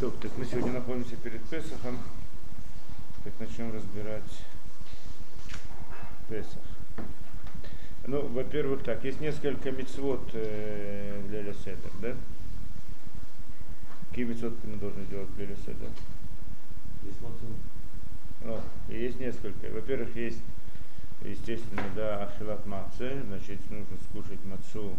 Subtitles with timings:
[0.00, 1.98] Так, так мы сегодня находимся перед Песохом.
[3.24, 4.22] Так начнем разбирать
[6.28, 6.62] Песах.
[8.06, 12.14] Ну, во-первых, так, есть несколько мецвод э, в Леля Седер, да?
[14.10, 15.90] Какие мецвод мы должны делать в Леля Седер?
[17.02, 17.18] Есть.
[18.44, 19.68] Ну, и есть несколько.
[19.68, 20.42] Во-первых, есть,
[21.24, 24.94] естественно, да, ахилат маце, значит, нужно скушать мацу.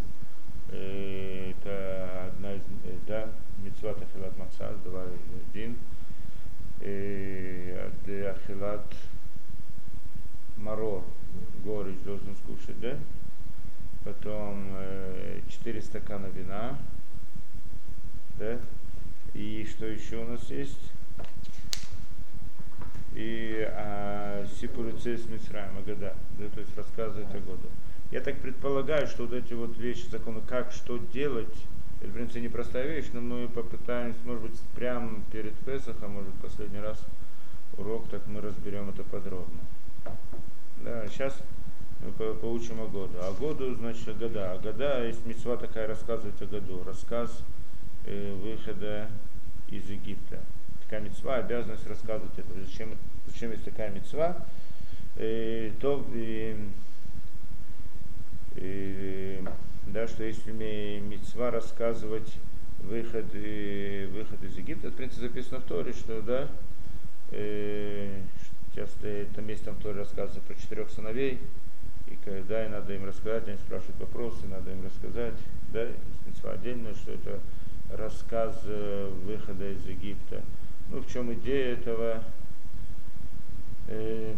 [0.70, 3.28] Э, Это одна из, э, да,
[3.64, 5.04] ахилат маца, два
[5.52, 5.76] один.
[6.80, 8.94] Э, а Ахилат
[10.56, 11.04] марор,
[11.64, 12.96] горечь должен скушать, да?
[14.04, 16.78] Потом э, 4 стакана вина,
[18.38, 18.58] да?
[19.34, 20.90] И что еще у нас есть?
[23.14, 27.68] и а, Сипурице с Мицраем, года, да, то есть рассказывает о году.
[28.10, 31.54] Я так предполагаю, что вот эти вот вещи, законы, как, что делать,
[32.00, 36.80] это, в принципе, непростая вещь, но мы попытаемся, может быть, прямо перед Песохом, может, последний
[36.80, 36.98] раз
[37.78, 39.60] урок, так мы разберем это подробно.
[40.82, 41.36] Да, сейчас
[42.02, 43.12] мы по- поучим о году.
[43.20, 44.52] А году, значит, о года.
[44.52, 46.82] А года, есть мецва такая рассказывать о году.
[46.84, 47.44] Рассказ
[48.06, 49.08] э, выхода
[49.68, 50.40] из Египта.
[50.84, 52.48] Такая мецва, обязанность рассказывать это.
[52.64, 54.36] Зачем, зачем есть такая мецва?
[55.16, 56.56] Э, то, э,
[58.56, 59.40] э,
[59.86, 62.32] да, что если мецва рассказывать
[62.80, 66.48] выход, э, выход из Египта, это, в принципе, записано в Торе, что, да,
[67.30, 68.22] э,
[68.74, 71.40] часто это месте там тоже рассказывается про четырех сыновей,
[72.06, 75.34] и когда и надо им рассказать, они спрашивают вопросы, надо им рассказать,
[75.72, 77.40] да, есть мецва отдельно, что это
[77.90, 80.42] рассказ э, выхода из Египта.
[80.90, 82.22] Ну, в чем идея этого?
[83.88, 84.34] Э,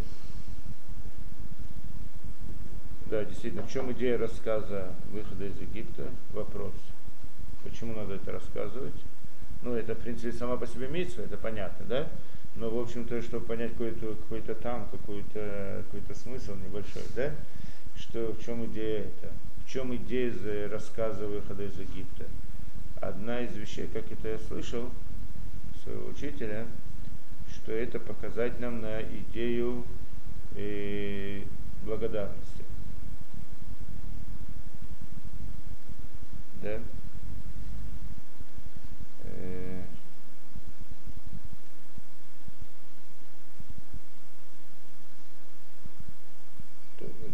[3.13, 6.09] да, действительно, в чем идея рассказа выхода из Египта?
[6.33, 6.73] Вопрос.
[7.63, 8.95] Почему надо это рассказывать?
[9.61, 12.09] Ну, это, в принципе, сама по себе митсва, это понятно, да?
[12.57, 17.33] Но, в общем-то, чтобы понять какой-то какой там, какой-то какой смысл небольшой, да?
[17.97, 19.31] Что, в чем идея это?
[19.67, 22.25] В чем идея за рассказа выхода из Египта?
[22.99, 24.91] Одна из вещей, как это я слышал
[25.83, 26.67] своего учителя,
[27.51, 29.85] что это показать нам на идею
[30.55, 31.43] э,
[31.85, 32.62] благодарности.
[36.63, 36.79] Да?
[39.25, 39.83] Э,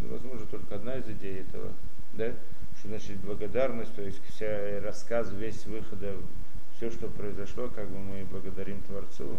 [0.08, 1.72] возможно, только одна из идей этого,
[2.14, 2.32] да?
[2.78, 6.14] Что значит благодарность, то есть вся рассказ, весь выхода,
[6.76, 9.38] все, что произошло, как бы мы благодарим Творцу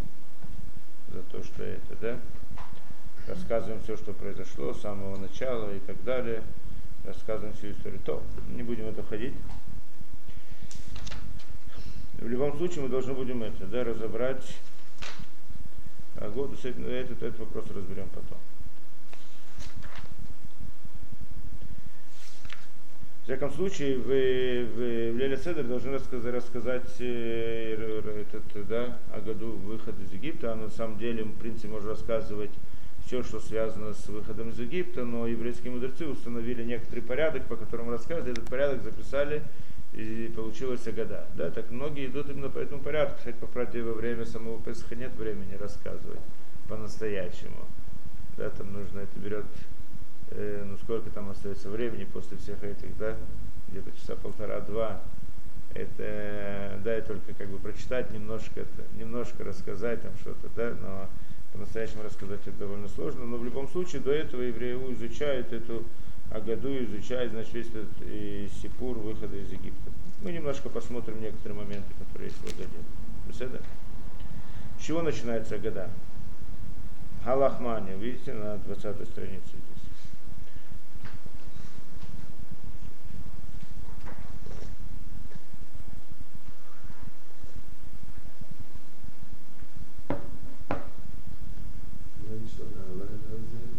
[1.12, 2.20] за то, что это, да?
[3.28, 6.44] Рассказываем все, что произошло с самого начала и так далее.
[7.06, 8.00] Рассказываем всю историю.
[8.06, 9.34] То, не будем в это входить.
[12.20, 14.44] В любом случае мы должны будем это, да, разобрать
[16.18, 18.38] а году с этот, этот вопрос разберем потом.
[23.22, 29.22] В всяком случае, вы в, в Леля Седер должны рассказать, рассказать э, этот, да, о
[29.22, 30.52] году выхода из Египта.
[30.52, 32.52] А на самом деле, в принципе, можно рассказывать
[33.06, 37.92] все, что связано с выходом из Египта, но еврейские мудрецы установили некоторый порядок, по которому
[37.92, 38.38] рассказывают.
[38.38, 39.42] Этот порядок записали
[39.94, 41.28] и получилось года.
[41.36, 43.18] Да, так многие идут именно по этому порядку.
[43.18, 46.20] Кстати, по правде, во время самого Песха нет времени рассказывать
[46.68, 47.66] по-настоящему.
[48.38, 49.46] Да, там нужно, это берет,
[50.32, 53.18] э, ну сколько там остается времени после всех этих, да,
[53.68, 55.02] где-то часа полтора-два.
[55.74, 61.10] Это, да, и только как бы прочитать немножко, это, немножко рассказать там что-то, да, но
[61.52, 63.26] по-настоящему рассказать это довольно сложно.
[63.26, 65.84] Но в любом случае до этого евреи изучают эту
[66.32, 69.92] о году изучает, значит, весь этот э, сипур выхода из Египта.
[70.22, 72.78] Мы немножко посмотрим некоторые моменты, которые есть в Агаде.
[73.28, 73.62] Беседа?
[74.80, 75.90] С чего начинается Агада?
[77.26, 79.80] Галахмания, видите, на 20 странице здесь.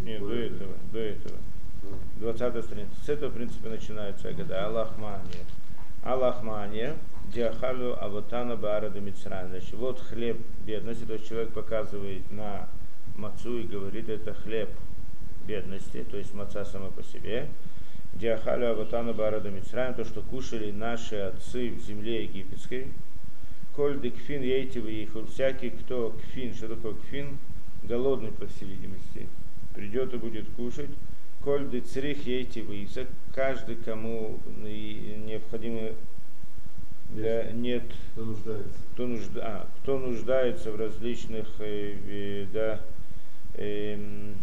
[0.02, 1.36] Нет, до этого, до этого.
[2.40, 2.90] 20 страница.
[3.04, 4.64] С этого, в принципе, начинается Агада.
[4.64, 5.44] Аллахмания.
[6.02, 6.96] Аллахмания.
[7.34, 9.48] Диахалю Аватана Баарада Мицран.
[9.50, 11.04] Значит, вот хлеб бедности.
[11.04, 12.66] То есть человек показывает на
[13.16, 14.70] мацу и говорит, это хлеб
[15.46, 17.46] бедности, то есть маца сама по себе.
[18.14, 19.92] Диахалю Аватана Баарада Мицран.
[19.92, 22.90] То, что кушали наши отцы в земле египетской.
[23.76, 24.80] Коль декфин ейти
[25.30, 27.38] всякий, кто кфин, что такое кфин?
[27.82, 29.28] Голодный, по всей видимости,
[29.74, 30.90] придет и будет кушать.
[31.44, 35.92] Коль децрих ейти выйса, каждый, кому необходимо
[37.10, 37.82] Да, нет,
[38.12, 38.78] Кто нуждается.
[38.92, 42.80] кто, нужда, а, кто нуждается в различных, э, э, да,
[43.54, 44.36] эм,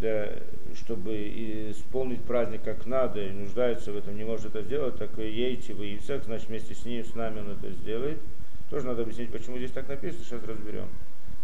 [0.00, 0.30] да,
[0.74, 5.28] чтобы исполнить праздник как надо, и нуждается в этом, не может это сделать, так и
[5.28, 8.18] ейте вы и всех, значит вместе с ним, с нами он это сделает.
[8.70, 10.88] Тоже надо объяснить, почему здесь так написано, сейчас разберем.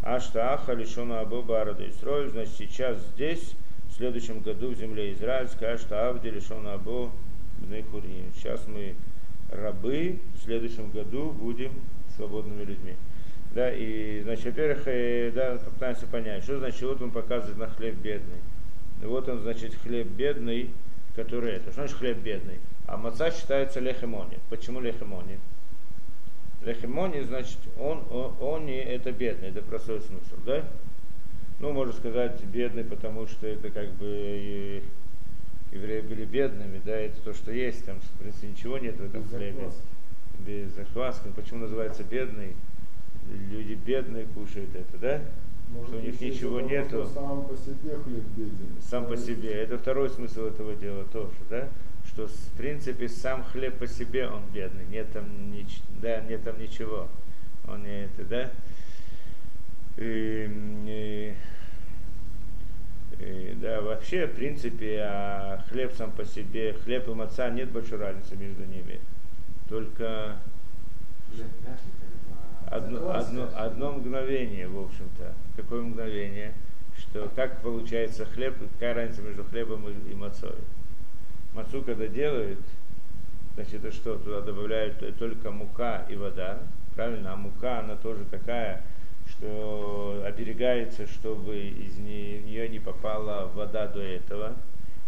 [0.03, 3.53] Аштаха лишона абу барада Исроиль, значит сейчас здесь,
[4.01, 7.11] следующем году в земле израильской, Ашта Авди лишона абу
[7.59, 8.33] Бнейхурим.
[8.35, 8.95] Сейчас мы
[9.51, 11.71] рабы, в следующем году будем
[12.17, 12.95] свободными людьми.
[13.55, 17.97] Да, и, значит, во-первых, э, да, попытаемся понять, что значит, вот он показывает на хлеб
[17.97, 18.39] бедный.
[19.03, 20.71] Вот он, значит, хлеб бедный,
[21.15, 21.71] который это.
[21.71, 22.59] Что значит хлеб бедный?
[22.87, 24.39] А маца считается лехемони.
[24.49, 25.39] Почему лехемони?
[26.63, 30.65] Лехемони, значит, он, он, он это бедный, это простой смысл, да?
[31.61, 34.83] Ну, можно сказать, бедный, потому что это как бы
[35.73, 39.29] евреи были бедными, да, это то, что есть, там, в принципе, ничего нет в этом
[39.29, 39.71] хлебе.
[40.47, 41.29] Без закваски.
[41.37, 42.57] Почему называется бедный?
[43.51, 45.21] Люди бедные кушают это, да?
[45.73, 47.07] Может, Что у них ничего нету.
[47.13, 48.77] Сам по себе хлеб беден.
[48.81, 49.51] Сам по себе.
[49.53, 51.69] Это второй смысл этого дела тоже, да?
[52.07, 56.59] Что в принципе сам хлеб по себе он бедный, нет там, нич- да, нет там
[56.59, 57.07] ничего.
[57.69, 58.51] Он не это, да?
[59.97, 60.49] И,
[60.87, 61.35] и-
[63.19, 67.99] и, да, вообще, в принципе, а хлеб сам по себе, хлеб и маца нет большой
[67.99, 68.99] разницы между ними.
[69.69, 70.37] Только
[72.67, 75.33] одно, одно, одно мгновение, в общем-то.
[75.57, 76.55] Какое мгновение?
[76.97, 80.55] Что как получается хлеб, какая разница между хлебом и, и мацой?
[81.53, 82.61] Мацу, когда делают,
[83.55, 84.17] значит, это что?
[84.19, 86.59] Туда добавляют только мука и вода,
[86.95, 87.33] правильно?
[87.33, 88.83] А мука, она тоже такая,
[89.41, 94.55] что оберегается, чтобы из не- в нее не попала вода до этого.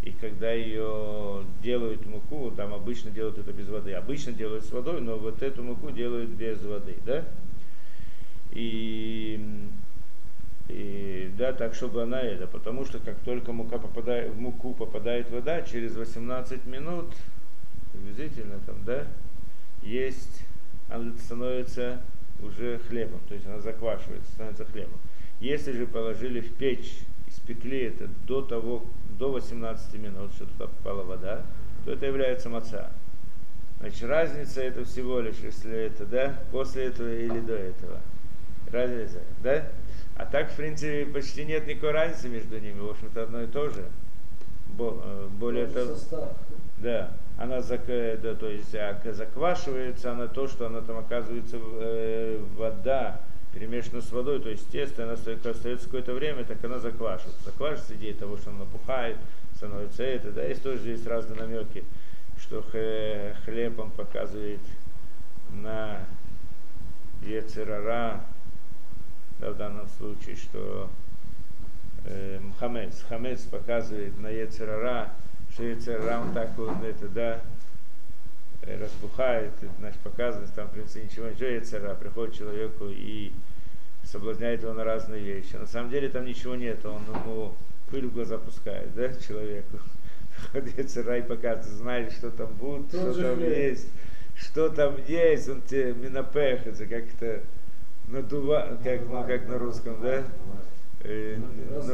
[0.03, 3.93] И когда ее делают муку, там обычно делают это без воды.
[3.93, 7.25] Обычно делают с водой, но вот эту муку делают без воды, да?
[8.51, 9.69] И,
[10.69, 15.31] и да, так, чтобы она это, потому что как только мука попадает, в муку попадает
[15.31, 17.07] вода, через 18 минут,
[17.93, 19.07] приблизительно там, да,
[19.83, 20.45] есть,
[20.89, 22.01] она становится
[22.43, 24.99] уже хлебом, то есть она заквашивается, становится хлебом.
[25.41, 28.85] Если же положили в печь, испекли это до того,
[29.19, 31.43] до 18 минут, что туда попала вода,
[31.85, 32.91] то это является маца.
[33.81, 38.01] Значит, разница это всего лишь, если это, да, после этого или до этого.
[38.71, 39.69] Разница, да?
[40.17, 42.79] А так, в принципе, почти нет никакой разницы между ними.
[42.79, 43.85] В общем-то, одно и то же.
[44.79, 45.97] Э, более того,
[46.79, 53.21] да, она э, да, то есть заквашивается она то, что она там оказывается э, вода
[53.53, 57.45] перемешана с водой, то есть тесто, она остается какое-то время, так она заквашивается.
[57.45, 59.17] Заквашивается идея того, что она напухает,
[59.57, 61.85] становится это, да, есть тоже есть разные намеки,
[62.39, 62.63] что
[63.45, 64.61] хлеб он показывает
[65.53, 66.01] на
[67.23, 68.25] Ецерара,
[69.39, 70.91] да, в данном случае, что
[72.05, 75.13] э, хамец, хамец показывает на Ецерара,
[75.59, 77.41] он так вот это, да,
[78.63, 83.33] э, разбухает, это, значит, показывает, там, в принципе, ничего, ничего Ецерара, приходит человеку и
[84.05, 85.57] соблазняет его на разные вещи.
[85.57, 87.55] На самом деле там ничего нет, он ему
[87.91, 89.79] пыль в глаза пускает, да, человеку.
[90.55, 93.57] Ецерара и показывает, знаешь, что там будет, что там хлеб.
[93.57, 93.89] есть,
[94.37, 97.43] что там есть, он тебе минопехается, как-то
[98.09, 100.25] надува, как, ну, как на русском, да?
[101.05, 101.37] Э,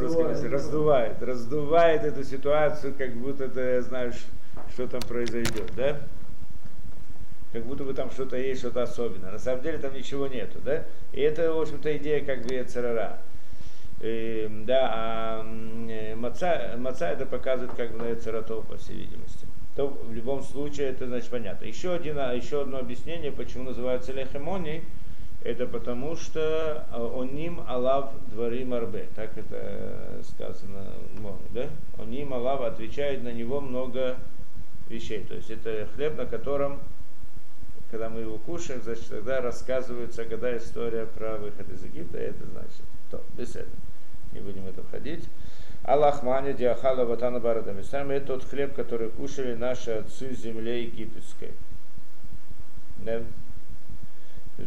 [0.00, 4.26] русском языке, раздувает, раздувает эту ситуацию, как будто ты знаешь,
[4.74, 5.98] что там произойдет, да?
[7.52, 9.32] Как будто бы там что-то есть, что-то особенное.
[9.32, 10.84] На самом деле там ничего нету, да?
[11.12, 13.18] И это, в общем-то, идея как бы царара.
[14.00, 15.46] да, а
[15.88, 19.46] э, маца, маца это показывает как бы на царатов, по всей видимости.
[19.74, 21.64] То в любом случае это значит понятно.
[21.64, 24.82] Еще, один, а, еще одно объяснение, почему называется лехемоний,
[25.42, 29.08] это потому что а, оним алав дворим арбе.
[29.14, 31.68] Так это э, сказано в Море, да?
[32.02, 34.16] Оним алав отвечает на него много
[34.88, 35.24] вещей.
[35.24, 36.80] То есть это хлеб, на котором,
[37.90, 42.82] когда мы его кушаем, значит, тогда рассказывается, когда история про выход из Египта, это значит,
[43.10, 43.76] то, без этого.
[44.32, 45.24] Не будем в это входить.
[45.84, 47.82] Аллахмани диахала ватана барадами.
[47.82, 51.52] Сам это тот хлеб, который кушали наши отцы земле египетской.
[52.98, 53.22] Да?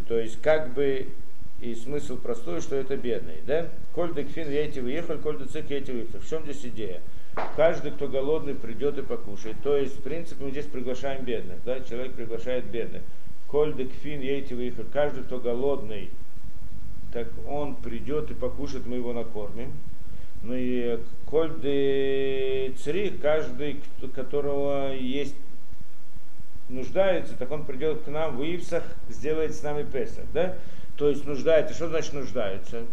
[0.08, 1.08] То есть как бы
[1.62, 3.70] и смысл простой, что это бедный, да?
[3.94, 6.22] Коль декфин эти выехали, коль децик эти выехали.
[6.22, 7.02] В чем здесь идея?
[7.56, 9.58] Каждый, кто голодный, придет и покушает.
[9.64, 11.80] То есть, в принципе, мы здесь приглашаем бедных, да?
[11.82, 13.04] Человек приглашает бедных.
[13.48, 14.88] Коль декфин эти выехали.
[14.92, 16.10] Каждый, кто голодный,
[17.14, 19.72] так он придет и покушает, мы его накормим.
[20.44, 23.82] Ну и коль де цри, каждый,
[24.16, 25.36] которого есть
[26.72, 30.56] нуждается, так он придет к нам в Ивсах, сделает с нами Песах, да?
[30.98, 32.84] То есть нуждается, что значит нуждается?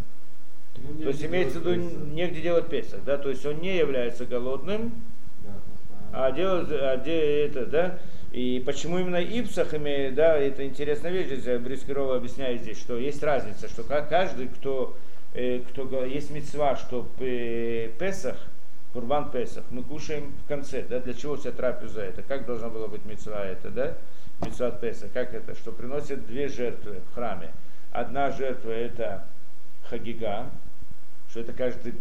[0.76, 1.74] Ну, То есть имеется в виду
[2.12, 3.18] негде делать Песах, да?
[3.18, 4.92] То есть он не является голодным,
[5.42, 5.50] Да,
[6.12, 7.98] а делает, а де- это, да?
[8.32, 13.22] И почему именно Ипсах имеет, да, это интересная вещь, здесь Брискирова объясняет здесь, что есть
[13.22, 14.96] разница, что ка- каждый, кто,
[15.34, 18.36] э, кто есть мецва, что п- Песах,
[18.92, 22.88] Курбан Песах, мы кушаем в конце, да, для чего вся трапеза это, как должна была
[22.88, 23.94] быть мецва это, да,
[24.44, 27.52] мецва Песах, как это, что приносят две жертвы в храме.
[27.92, 29.26] Одна жертва это
[29.88, 30.50] Хагига,
[31.30, 31.94] что это каждый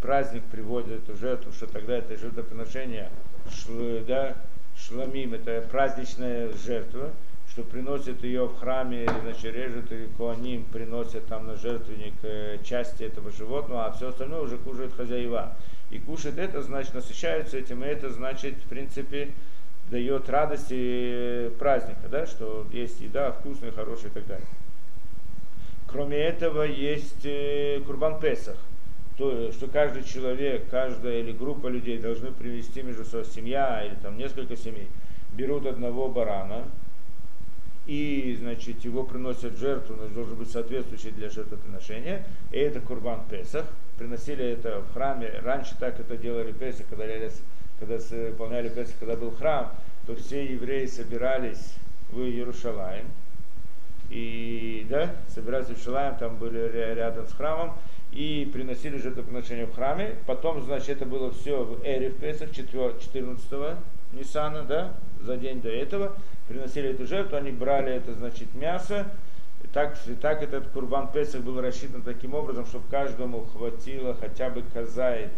[0.00, 3.08] праздник приводит эту жертву, что тогда это жертвоприношение,
[3.50, 4.36] шлы, да,
[4.76, 7.10] шламим, это праздничная жертва,
[7.48, 13.04] что приносят ее в храме, значит, режут и коаним, приносят там на жертвенник э, части
[13.04, 15.54] этого животного, а все остальное уже кушают хозяева.
[15.94, 19.30] И кушать это, значит, насыщаются этим, и это, значит, в принципе,
[19.92, 24.46] дает радость и праздника, да, что есть еда вкусная, хорошая и так далее.
[25.86, 28.56] Кроме этого, есть э, Курбан Песах,
[29.16, 34.18] то, что каждый человек, каждая или группа людей должны привести между собой семья или там
[34.18, 34.88] несколько семей,
[35.32, 36.64] берут одного барана
[37.86, 43.20] и, значит, его приносят в жертву, но должен быть соответствующий для жертвоприношения, и это Курбан
[43.30, 43.66] Песах.
[43.98, 47.04] Приносили это в храме, раньше так это делали Песах, когда,
[47.78, 49.72] когда выполняли Песах, когда был храм,
[50.06, 51.74] то все евреи собирались
[52.10, 53.06] в Иерушалаем,
[54.10, 57.74] и да, собирались в Иерушалаем, там были ря- рядом с храмом,
[58.12, 60.16] и приносили жертвоприношение в храме.
[60.26, 63.76] Потом, значит, это было все в Эре в Песах, 14
[64.12, 66.16] Ниссана, да, за день до этого.
[66.48, 69.06] Приносили эту жертву, они брали это, значит, мясо.
[69.64, 74.50] И так, и так этот Курбан Песах был рассчитан таким образом, чтобы каждому хватило хотя
[74.50, 75.32] бы казает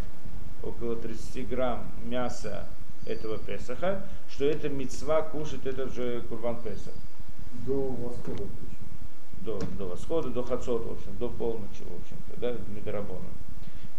[0.62, 2.66] около 30 грамм мяса
[3.06, 6.92] этого Песаха, что это мецва кушать этот же Курбан Песах
[7.66, 8.44] До восхода
[9.46, 13.28] до, до восхода, до хацот, в общем, до полночи, в общем-то, да, Медорабона.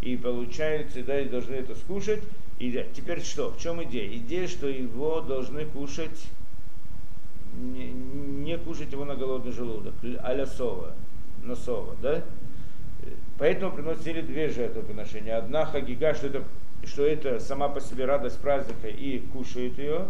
[0.01, 2.21] И получается, да, и должны это скушать.
[2.59, 3.51] И теперь что?
[3.51, 4.15] В чем идея?
[4.17, 6.27] Идея, что его должны кушать,
[7.57, 10.93] не, не кушать его на голодный желудок, а-ля сова,
[11.43, 12.23] на сова, да?
[13.37, 15.37] Поэтому приносили две жертвоприношения.
[15.37, 16.43] Одна хагига, что это,
[16.83, 20.07] что это сама по себе радость праздника и кушают ее,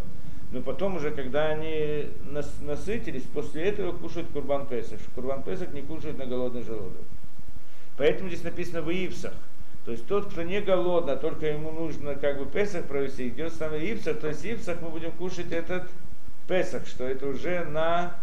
[0.51, 5.00] но потом уже, когда они нас, насытились, после этого кушают курбан Песах.
[5.13, 7.04] Курбан Песах не кушают на голодный желудок.
[7.98, 9.34] Поэтому здесь написано в Ипсах.
[9.84, 13.54] То есть тот, кто не голодный, а только ему нужно как бы Песах провести, идет
[13.54, 15.84] с нами Ипсах, то есть Ипсах мы будем кушать этот
[16.48, 18.16] Песах, что это уже на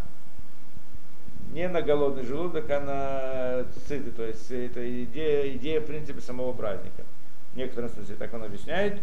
[1.52, 4.12] не на голодный желудок, а на сытый.
[4.12, 7.04] То есть это идея, идея в принципе самого праздника.
[7.52, 8.98] В некотором смысле так он объясняет.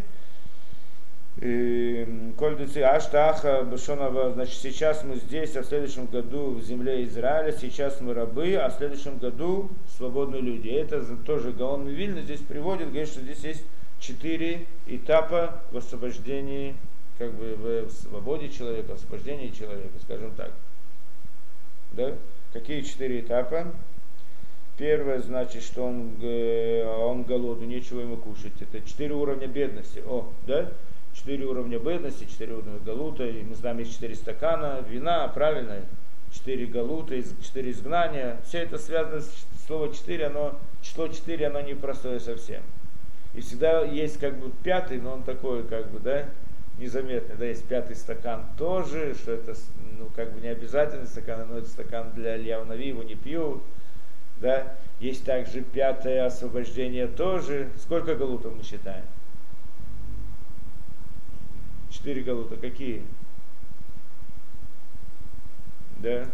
[1.38, 7.56] Коль дуцы аштаха бешонова, значит, сейчас мы здесь, а в следующем году в земле Израиля,
[7.58, 10.68] сейчас мы рабы, а в следующем году свободные люди.
[10.68, 13.64] Это тоже Гаон Вильна здесь приводит, говорит, что здесь есть
[13.98, 16.76] четыре этапа в освобождении,
[17.18, 20.52] как бы в свободе человека, освобождении человека, скажем так.
[21.92, 22.14] Да?
[22.52, 23.66] Какие четыре этапа?
[24.78, 28.52] Первое значит, что он, он голодный, нечего ему кушать.
[28.60, 30.02] Это четыре уровня бедности.
[30.06, 30.72] О, да?
[31.14, 33.26] Четыре уровня бедности, четыре уровня галута.
[33.26, 35.76] И мы знаем, есть четыре стакана вина, правильно?
[36.32, 38.38] Четыре галута, четыре изгнания.
[38.46, 42.62] Все это связано с слово четыре, оно, число четыре, оно непростое совсем.
[43.34, 46.26] И всегда есть как бы пятый, но он такой, как бы, да,
[46.78, 47.36] незаметный.
[47.36, 49.54] Да, есть пятый стакан тоже, что это,
[49.98, 53.62] ну, как бы не обязательный стакан, но это стакан для Льявнави, его не пьют.
[54.40, 54.74] Да?
[55.00, 57.70] Есть также пятое освобождение тоже.
[57.78, 59.04] Сколько галутов мы считаем?
[61.90, 62.56] Четыре галута.
[62.56, 63.04] Какие?
[65.98, 66.26] Да?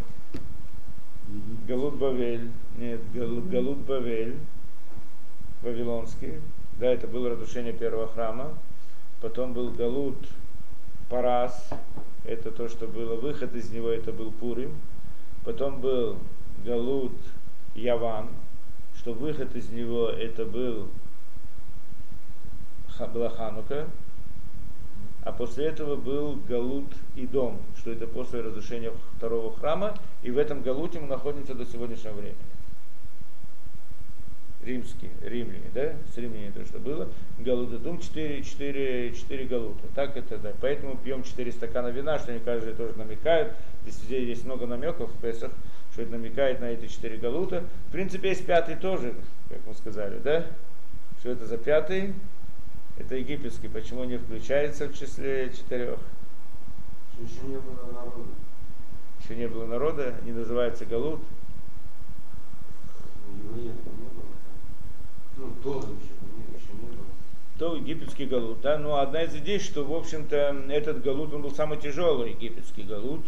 [1.66, 2.50] Галут Бавель.
[2.78, 4.36] Нет, Галут, Галут Бавель.
[5.62, 6.40] Вавилонский.
[6.78, 8.56] Да, это было разрушение первого храма.
[9.20, 10.16] Потом был Галут
[11.08, 11.70] Парас.
[12.24, 13.14] Это то, что было.
[13.14, 14.74] Выход из него, это был Пурим.
[15.44, 16.18] Потом был
[16.64, 17.12] Галут
[17.74, 18.28] Яван,
[18.96, 20.88] что выход из него это был
[23.06, 23.86] была Ханука,
[25.22, 30.38] а после этого был Галут и дом, что это после разрушения второго храма, и в
[30.38, 32.36] этом Галуте мы находимся до сегодняшнего времени.
[34.68, 37.08] Римские, римляне, да, с римляне то, что было.
[37.38, 39.86] Галутатум 4, 4, 4 галута.
[39.94, 40.52] Так это, да.
[40.60, 43.54] Поэтому пьем 4 стакана вина, что они каждый тоже намекают.
[43.82, 45.52] Здесь, здесь есть много намеков в Песах,
[45.92, 47.64] что это намекает на эти 4 галута.
[47.88, 49.14] В принципе, есть пятый тоже,
[49.48, 50.44] как мы сказали, да?
[51.20, 52.12] Что это за пятый?
[52.98, 53.68] Это египетский.
[53.68, 55.98] Почему не включается в числе четырех?
[57.18, 58.28] Еще не было народа.
[59.22, 61.20] Еще не было народа, не называется Галут.
[63.34, 63.74] Евреев.
[65.38, 67.06] Ну, тоже еще, нет, еще не было.
[67.58, 68.60] То египетский галут.
[68.60, 68.78] Да?
[68.78, 70.36] Но одна из идей, что, в общем-то,
[70.68, 73.24] этот галут, он был самый тяжелый египетский галут,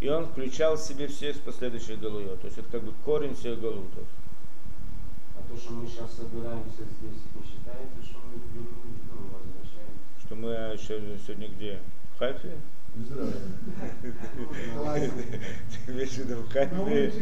[0.00, 2.40] и он включал в себе все последующие галует.
[2.40, 4.06] То есть это как бы корень всех галутов.
[5.36, 8.62] А то, что мы сейчас собираемся здесь, не считаете, что мы ну,
[9.30, 10.26] возвращаемся?
[10.26, 11.80] Что мы еще сегодня где?
[12.16, 12.56] В Хайфе?
[12.94, 13.40] В Израиле.
[15.86, 17.12] Ты имеешь в виду в Хайфе?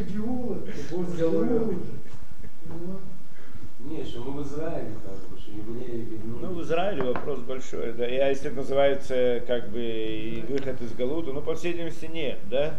[3.85, 6.21] Не, что мы в Израиле, как что евреи.
[6.25, 8.05] Ну, в Израиле вопрос большой, да.
[8.05, 12.39] А если это называется как бы и выход из Галута, ну, по всей видимости, нет,
[12.51, 12.75] да?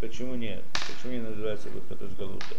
[0.00, 0.62] Почему нет?
[0.72, 2.54] Почему не называется выход из Галута?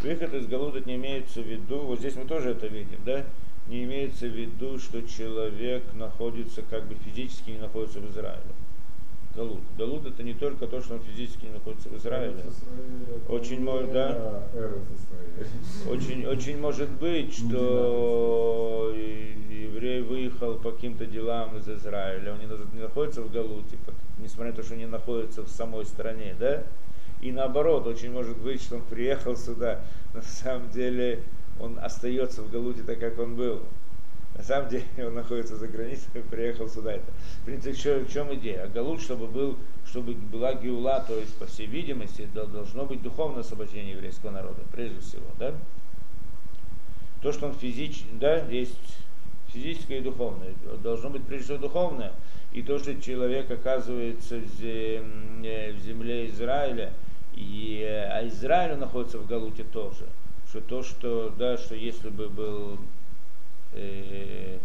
[0.00, 3.24] Выход из Галута не имеется в виду, вот здесь мы тоже это видим, да?
[3.66, 8.54] Не имеется в виду, что человек находится, как бы физически не находится в Израиле.
[9.38, 9.60] Галут.
[9.78, 12.34] Галут это не только то, что он физически не находится в Израиле.
[13.28, 14.42] Очень может, да.
[15.88, 18.92] Очень, очень может быть, что
[19.50, 23.76] еврей выехал по каким-то делам из Израиля, он не, на- не находится в Галуте,
[24.18, 26.64] несмотря на то, что не находится в самой стране, да?
[27.20, 29.80] И наоборот, очень может быть, что он приехал сюда,
[30.14, 31.22] на самом деле
[31.60, 33.60] он остается в Галуте так, как он был.
[34.38, 36.94] На самом деле он находится за границей, приехал сюда.
[36.94, 37.10] Это,
[37.42, 38.64] в принципе, чем, в чем идея?
[38.64, 43.02] А Галут, чтобы, был, чтобы была геула, то есть, по всей видимости, дол- должно быть
[43.02, 45.54] духовное освобождение еврейского народа, прежде всего, да?
[47.20, 48.78] То, что он физически, да, есть
[49.48, 50.54] физическое и духовное.
[50.82, 52.12] Должно быть прежде всего духовное.
[52.52, 56.92] И то, что человек оказывается в э, земле Израиля,
[57.34, 60.06] и, э, а Израиль находится в Галуте тоже.
[60.48, 62.78] Что то, что, да, что если бы был
[63.72, 64.58] э,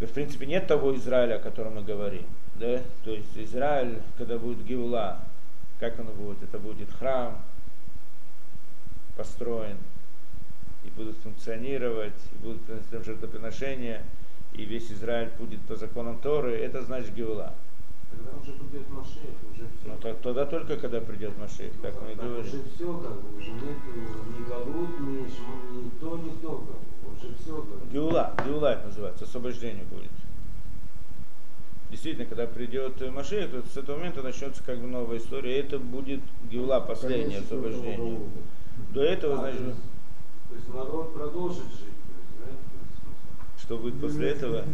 [0.00, 2.24] в принципе, нет того Израиля, о котором мы говорим.
[2.56, 2.80] Да?
[3.04, 5.20] То есть Израиль, когда будет Геула,
[5.80, 6.42] как оно будет?
[6.42, 7.40] Это будет храм
[9.16, 9.76] построен,
[10.84, 14.02] и будут функционировать, и будут приносить жертвоприношения,
[14.54, 17.54] и весь Израиль будет по законам Торы, это значит Геула.
[18.10, 19.88] Когда уже придет Машех, уже все.
[19.88, 22.40] Но то- тогда только когда придет Машех, как мы и Так говорим.
[22.46, 23.62] уже все, как бы, уже нет
[24.38, 27.01] ни Галут, ни, ни то, ни то, как бы.
[27.92, 30.10] Геула, Геула это называется, освобождение будет.
[31.90, 35.78] Действительно, когда придет Машех, то с этого момента начнется как бы новая история, и это
[35.78, 38.20] будет Геула, последнее освобождение.
[38.94, 39.60] До этого, А, значит,
[40.48, 41.94] то, есть, народ продолжит жить,
[42.38, 43.62] смысл.
[43.62, 44.64] что будет после этого?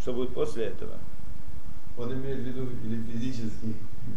[0.00, 0.94] Что будет после этого?
[1.98, 3.74] Он имеет в виду или физически.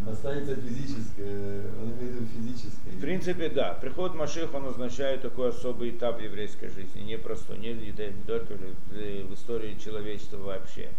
[0.08, 2.91] Останется физическое, он имеет в виду физическое.
[2.91, 3.73] В принципе, да.
[3.73, 7.02] Приход Машех, он означает такой особый этап еврейской жизни.
[7.02, 7.93] Непростой, не, не
[8.25, 10.89] только в истории человечества вообще.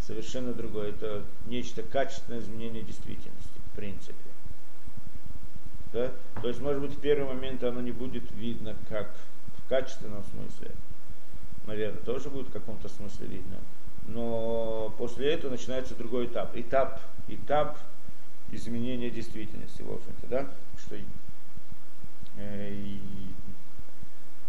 [0.00, 0.90] Совершенно другое.
[0.90, 4.14] Это нечто качественное изменение действительности, в принципе.
[5.92, 6.12] Да?
[6.42, 9.14] То есть, может быть, в первый момент оно не будет видно как
[9.56, 10.74] в качественном смысле.
[11.66, 13.56] Наверное, тоже будет в каком-то смысле видно.
[14.06, 16.56] Но после этого начинается другой этап.
[16.56, 17.78] Этап, этап
[18.50, 20.50] изменения действительности, в общем-то, да?
[20.78, 20.96] Что
[22.36, 23.00] э, и,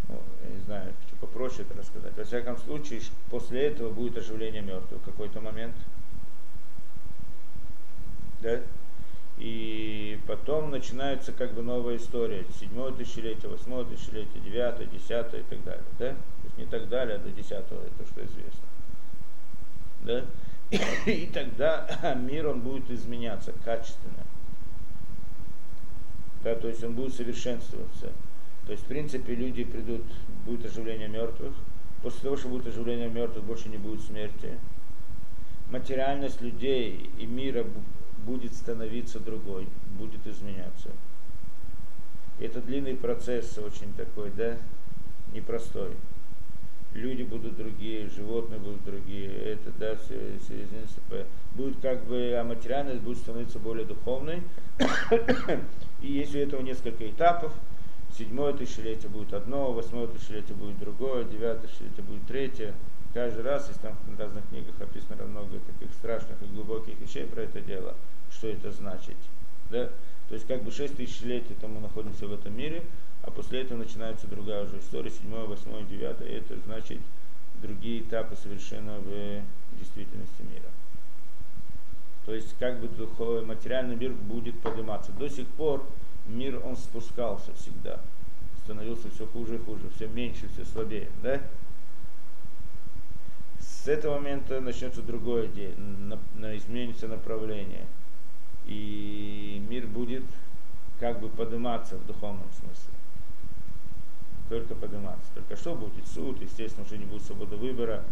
[0.07, 2.15] ну, я не знаю, что попроще это рассказать.
[2.17, 5.75] Во всяком случае, после этого будет оживление мертвых в какой-то момент.
[8.41, 8.61] Да?
[9.37, 12.45] И потом начинается как бы новая история.
[12.59, 15.83] Седьмое тысячелетие, восьмое тысячелетие, девятое, десятое и так далее.
[15.97, 16.09] Да?
[16.09, 18.67] То есть не так далее, а до десятого, это что известно.
[20.01, 20.25] Да?
[20.71, 24.23] И тогда мир он будет изменяться качественно.
[26.43, 28.11] Да, то есть он будет совершенствоваться.
[28.65, 30.03] То есть, в принципе, люди придут,
[30.45, 31.53] будет оживление мертвых.
[32.03, 34.57] После того, что будет оживление мертвых, больше не будет смерти.
[35.69, 37.83] Материальность людей и мира бу-
[38.25, 40.89] будет становиться другой, будет изменяться.
[42.39, 44.55] Это длинный процесс, очень такой, да,
[45.33, 45.91] непростой.
[46.93, 50.99] Люди будут другие, животные будут другие, это, да, все, все изменится.
[51.53, 54.41] Будет как бы, а материальность будет становиться более духовной.
[56.01, 57.53] И есть у этого несколько этапов.
[58.17, 62.73] Седьмое тысячелетие будет одно, восьмое тысячелетие будет другое, девятое тысячелетие будет третье.
[63.13, 67.41] Каждый раз, если там в разных книгах описано много таких страшных и глубоких вещей про
[67.41, 67.95] это дело,
[68.31, 69.15] что это значит.
[69.69, 69.89] Да?
[70.27, 72.83] То есть как бы шесть тысячелетий там мы находимся в этом мире,
[73.23, 76.29] а после этого начинается другая уже история, седьмое, восьмое, девятое.
[76.29, 76.99] И это значит
[77.61, 79.41] другие этапы совершенно в
[79.77, 80.69] действительности мира.
[82.25, 85.11] То есть как бы духовный, материальный мир будет подниматься.
[85.11, 85.85] До сих пор
[86.27, 87.99] мир он спускался всегда.
[88.63, 91.09] Становился все хуже и хуже, все меньше, все слабее.
[91.23, 91.41] Да?
[93.79, 95.73] с этого момента начнется другое дело,
[96.57, 97.85] изменится направление.
[98.65, 100.23] И мир будет
[100.99, 102.98] как бы подниматься в духовном смысле.
[104.49, 105.29] Только подниматься.
[105.35, 108.03] Только что будет суд, естественно, уже не будет свободы выбора,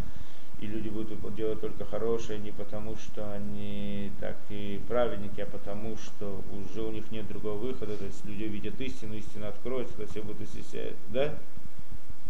[0.62, 5.98] и люди будут делать только хорошее не потому, что они так и праведники, а потому,
[5.98, 10.08] что уже у них нет другого выхода, то есть люди увидят истину, истина откроется, то
[10.08, 11.36] все будут исчезать, да?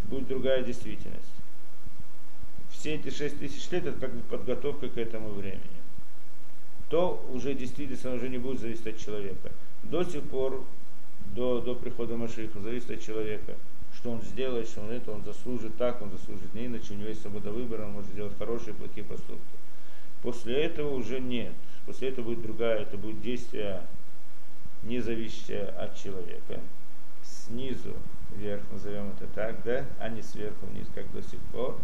[0.09, 1.31] Будет другая действительность.
[2.69, 5.61] Все эти шесть тысяч лет это как бы подготовка к этому времени.
[6.89, 9.51] То уже действительно уже не будет зависеть от человека.
[9.83, 10.63] До сих пор,
[11.33, 13.55] до, до прихода Машиха, зависит от человека
[14.07, 17.09] что он сделает, что он это, он заслужит так, он заслужит не иначе, у него
[17.09, 19.41] есть свобода выбора, он может сделать хорошие плохие поступки.
[20.21, 21.53] После этого уже нет.
[21.85, 23.81] После этого будет другая, это будет действие,
[24.83, 26.61] не зависящее от человека.
[27.21, 27.95] Снизу
[28.35, 31.77] вверх, назовем это так, да, а не сверху вниз, как до сих пор.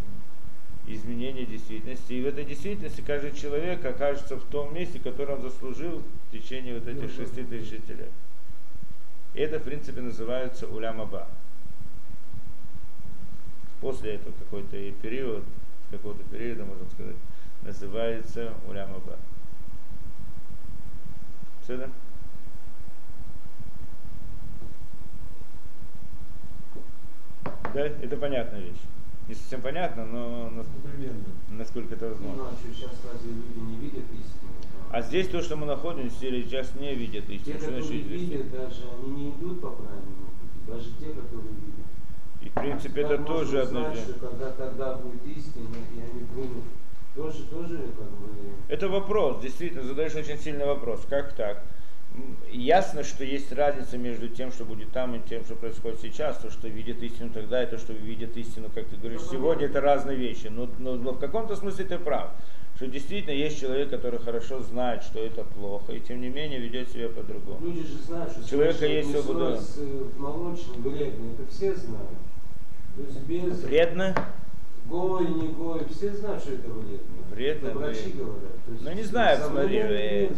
[0.86, 2.12] Изменение действительности.
[2.14, 6.78] И в этой действительности каждый человек окажется в том месте, которое он заслужил в течение
[6.78, 8.10] вот этих шести тысяч лет.
[9.34, 11.28] И это, в принципе, называется улямаба
[13.84, 14.70] после этого какой-то
[15.02, 15.44] период,
[15.90, 17.16] какого-то периода, можно сказать,
[17.62, 19.18] называется Улямаба.
[21.62, 21.90] Все, да?
[27.74, 28.80] Да, это понятная вещь.
[29.28, 31.24] Не совсем понятно, но нас- Ну, примерно.
[31.50, 32.48] насколько это Ну, возможно.
[32.48, 34.50] а что, сейчас разве люди не видят истину?
[34.90, 37.56] А здесь то, что мы находимся, сейчас не видят Те, истину.
[37.58, 40.72] Что которые значит видят, даже они не идут по правильному пути.
[40.72, 41.83] Даже те, которые видят.
[42.44, 44.04] И в принципе это Как тоже одно дело.
[44.20, 46.64] когда тогда будет истина, и они примут.
[47.16, 48.28] Тоже, тоже как бы...
[48.68, 51.00] Это вопрос, действительно, задаешь очень сильный вопрос.
[51.08, 51.62] Как так?
[52.52, 56.36] Ясно, что есть разница между тем, что будет там, и тем, что происходит сейчас.
[56.38, 59.80] То, что видят истину тогда, и то, что видят истину, как ты говоришь, сегодня, это
[59.80, 60.48] разные вещи.
[60.48, 62.30] Но, но- но в каком-то смысле ты прав.
[62.76, 66.90] Что действительно есть человек, который хорошо знает, что это плохо, и тем не менее ведет
[66.90, 67.58] себя по-другому.
[67.64, 69.58] Люди же знают, что человека есть свобода.
[69.78, 71.32] э, молочным, вредно.
[71.38, 72.18] Это все знают.
[72.96, 73.58] То есть без...
[73.64, 74.14] Вредно?
[74.86, 76.98] Гой, не гой, все знают, что это вредно.
[77.30, 78.24] Вредно, Это врачи вредно.
[78.24, 78.52] говорят.
[78.68, 80.28] Есть Ну не знаю, смотри, э,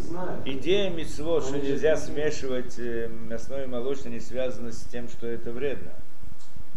[0.46, 5.50] идея митцвот, что нельзя смешивать э, мясное и молочное, не связана с тем, что это
[5.50, 5.90] вредно.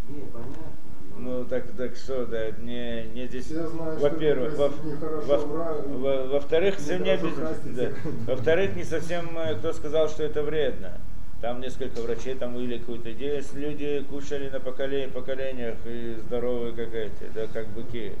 [0.08, 0.54] Не, понятно.
[1.16, 3.50] но- Ну так, так что, да, не, не здесь.
[3.52, 7.46] Во-первых, во- нехорошо во- во- во-вторых, не совсем не хорошо обязательно.
[7.76, 7.94] краситься.
[8.26, 8.32] да.
[8.34, 10.92] Во-вторых, не совсем э, кто сказал, что это вредно.
[11.40, 16.92] Там несколько врачей там вывели какую-то идею, люди кушали на поколе- поколениях и здоровые как
[16.94, 18.12] эти, да, как быки.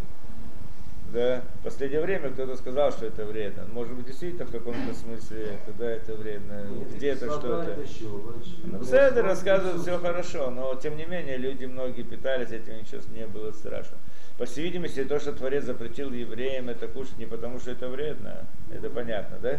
[1.12, 3.64] Да, в последнее время кто-то сказал, что это вредно.
[3.72, 7.62] Может быть, действительно в каком-то смысле, тогда это вредно, где-то что-то.
[7.72, 7.84] это.
[8.64, 13.00] Ну, все это рассказывают, все хорошо, но тем не менее люди многие питались этим, ничего
[13.12, 13.98] не было страшно.
[14.40, 18.46] По всей видимости, то, что Творец запретил евреям это кушать не потому, что это вредно,
[18.72, 19.50] это понятно, да?
[19.50, 19.58] Да,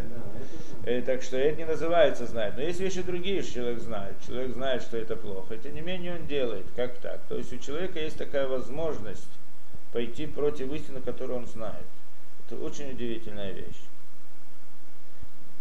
[0.82, 2.54] это Э, так что это не называется знать.
[2.56, 4.16] Но есть вещи другие, что человек знает.
[4.26, 5.54] Человек знает, что это плохо.
[5.54, 6.66] И тем не менее он делает.
[6.74, 7.20] Как так?
[7.28, 9.30] То есть у человека есть такая возможность
[9.92, 11.86] пойти против истины, которую он знает.
[12.44, 13.82] Это очень удивительная вещь.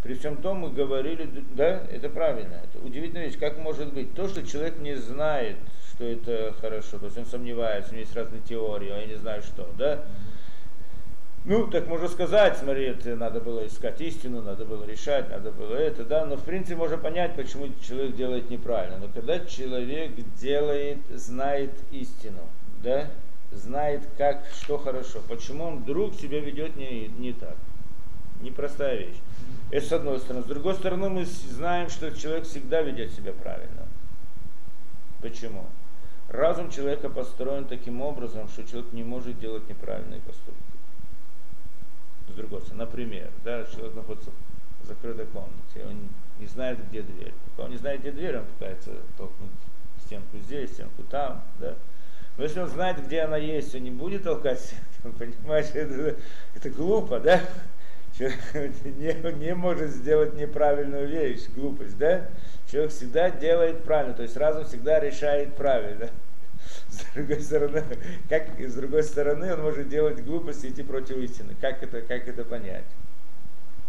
[0.02, 3.38] При всем том мы говорили, да, это правильно, это удивительная вещь.
[3.38, 5.58] Как может быть то, что человек не знает,
[6.02, 9.44] что это хорошо, то есть он сомневается, у него есть разные теории, я не знаю
[9.44, 10.04] что, да?
[11.46, 15.76] Ну, так можно сказать, смотри, это надо было искать истину, надо было решать, надо было
[15.76, 18.98] это, да, но в принципе можно понять, почему человек делает неправильно.
[18.98, 22.42] Но когда человек делает, знает истину,
[22.84, 23.08] да,
[23.52, 27.56] знает, как, что хорошо, почему он вдруг себя ведет не, не так.
[28.42, 29.18] Непростая вещь.
[29.70, 30.44] Это с одной стороны.
[30.44, 33.88] С другой стороны, мы знаем, что человек всегда ведет себя правильно.
[35.22, 35.66] Почему?
[36.32, 40.62] Разум человека построен таким образом, что человек не может делать неправильные поступки.
[42.30, 44.30] С другой стороны, например, да, человек находится
[44.82, 46.08] в закрытой комнате, он
[46.40, 47.34] не знает, где дверь.
[47.50, 49.52] Пока он не знает, где дверь, он пытается толкнуть
[50.06, 51.76] стенку здесь, стенку там, да.
[52.38, 55.10] Но если он знает, где она есть, он не будет толкать что
[55.80, 56.16] это,
[56.56, 57.42] это глупо, да?
[58.18, 58.40] Человек
[58.86, 62.30] не, не может сделать неправильную вещь, глупость, да?
[62.72, 66.10] Человек всегда делает правильно, то есть разум всегда решает правильно.
[66.90, 67.84] С другой стороны,
[68.30, 71.54] как, с другой стороны, он может делать глупости идти против истины.
[71.60, 72.86] Как это, как это понять?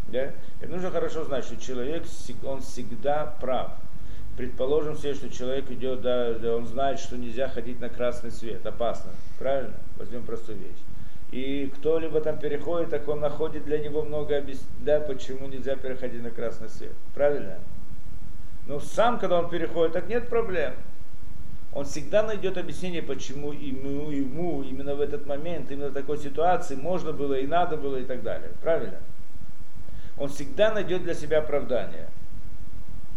[0.09, 0.33] Да?
[0.61, 2.03] И нужно хорошо знать, что человек,
[2.45, 3.71] он всегда прав.
[4.37, 8.67] Предположим себе, что человек идет, да, да, он знает, что нельзя ходить на красный свет,
[8.67, 9.13] опасно.
[9.39, 9.75] Правильно?
[9.97, 10.83] Возьмем простую вещь.
[11.31, 16.23] И кто-либо там переходит, так он находит для него много объяснений, да, почему нельзя переходить
[16.23, 16.93] на красный свет.
[17.15, 17.59] Правильно?
[18.67, 20.75] Но сам, когда он переходит, так нет проблем.
[21.73, 26.77] он всегда найдет объяснение, почему ему, ему именно в этот момент, именно в такой ситуации
[26.77, 28.51] можно было и надо было и так далее.
[28.61, 28.99] Правильно?
[30.19, 32.09] Он всегда найдет для себя оправдание.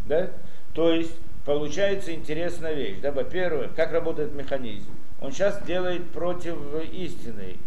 [0.08, 0.30] Да?
[0.74, 3.00] То есть получается интересная вещь.
[3.02, 3.12] Да?
[3.12, 4.90] Во-первых, как работает механизм.
[5.22, 6.58] Он сейчас делает против
[6.92, 7.58] истины,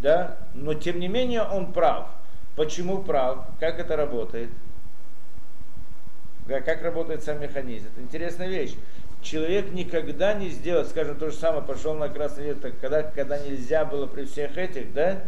[0.00, 0.38] да?
[0.54, 2.08] но тем не менее он прав.
[2.56, 3.46] Почему прав?
[3.58, 4.50] Как это работает?
[6.58, 7.86] Как работает сам механизм?
[7.92, 8.74] Это интересная вещь.
[9.22, 13.84] Человек никогда не сделает, скажем, то же самое, пошел на красный свет, когда, когда нельзя
[13.84, 15.20] было при всех этих, да,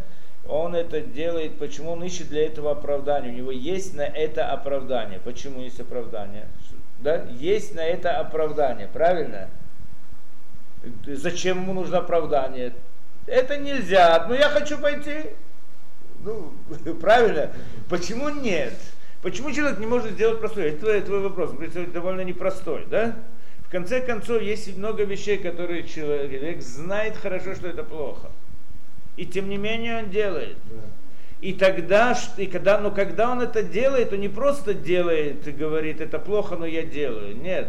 [0.49, 3.31] он это делает, почему он ищет для этого оправдания.
[3.31, 5.21] У него есть на это оправдание.
[5.21, 6.49] Почему есть оправдание?
[6.99, 7.25] Да?
[7.31, 9.49] Есть на это оправдание, правильно?
[11.07, 12.73] Зачем ему нужно оправдание?
[13.27, 15.31] Это нельзя, но я хочу пойти.
[16.25, 16.53] Ну,
[17.01, 17.53] правильно?
[17.89, 18.75] Почему нет?
[19.23, 20.71] Почему человек не может сделать простой?
[20.71, 21.53] Это твой, твой вопрос,
[21.93, 23.17] довольно непростой, да?
[23.65, 28.31] В конце концов, есть много вещей, которые человек знает хорошо, что это плохо.
[29.17, 30.57] И тем не менее он делает.
[31.41, 36.01] И тогда, и когда, но когда он это делает, он не просто делает и говорит,
[36.01, 37.37] это плохо, но я делаю.
[37.37, 37.69] Нет.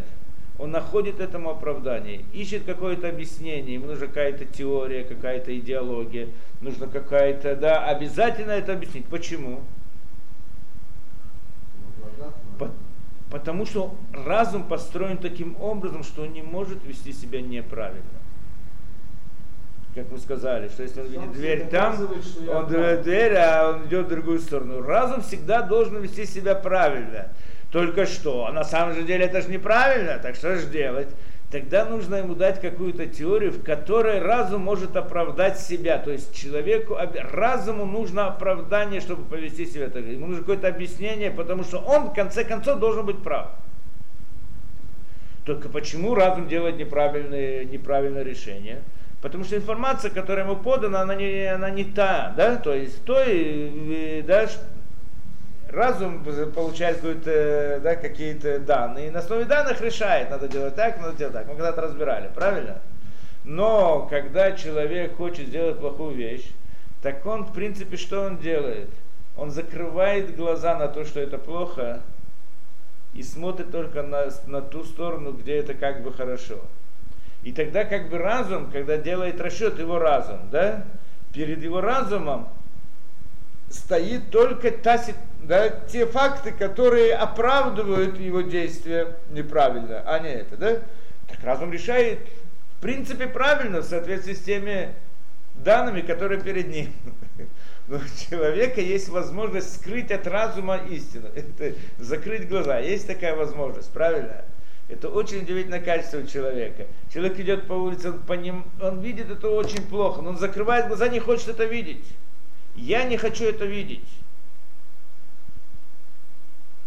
[0.60, 6.30] Он находит этому оправдание, ищет какое-то объяснение, ему нужна какая-то теория, какая-то идеология,
[6.62, 9.06] нужно какая-то, да, обязательно это объяснить.
[9.08, 9.62] Почему?
[12.60, 12.70] По,
[13.34, 18.24] потому что разум построен таким образом, что он не может вести себя неправильно
[19.96, 21.96] как мы сказали, что если он видит дверь там,
[22.50, 24.82] он дверь, дверь, а он идет в другую сторону.
[24.82, 27.28] Разум всегда должен вести себя правильно.
[27.72, 31.10] Только что, а на самом же деле это же неправильно, так что же делать?
[31.54, 36.00] Тогда нужно ему дать какую-то теорию, в которой разум может оправдать себя.
[36.00, 36.98] То есть человеку,
[37.32, 40.04] разуму нужно оправдание, чтобы повести себя так.
[40.04, 43.50] Ему нужно какое-то объяснение, потому что он в конце концов должен быть прав.
[45.46, 48.82] Только почему разум делает неправильное, неправильное решение?
[49.22, 53.24] Потому что информация, которая ему подана, она не, она не та, да, то есть то,
[54.26, 54.48] да,
[55.74, 57.02] разум получает
[57.82, 61.48] да, какие-то данные, и на основе данных решает, надо делать так, надо делать так.
[61.48, 62.82] Мы когда-то разбирали, правильно?
[63.44, 66.50] Но когда человек хочет сделать плохую вещь,
[67.02, 68.90] так он, в принципе, что он делает?
[69.36, 72.02] Он закрывает глаза на то, что это плохо,
[73.14, 76.60] и смотрит только на, на ту сторону, где это как бы хорошо.
[77.44, 80.86] И тогда как бы разум, когда делает расчет его разум, да,
[81.34, 82.48] перед его разумом
[83.70, 85.04] стоит только та,
[85.43, 90.79] да, те факты, которые оправдывают его действия неправильно, а не это, да?
[91.27, 92.19] Так разум решает,
[92.77, 94.93] в принципе, правильно, в соответствии с теми
[95.56, 96.93] данными, которые перед ним.
[97.88, 103.91] Но у человека есть возможность скрыть от разума истину, это закрыть глаза, есть такая возможность,
[103.91, 104.45] правильно?
[104.89, 106.88] Это очень удивительное качество у человека.
[107.12, 110.88] Человек идет по улице, он, по ним, он видит это очень плохо, но он закрывает
[110.88, 112.06] глаза, не хочет это видеть.
[112.75, 114.08] Я не хочу это видеть.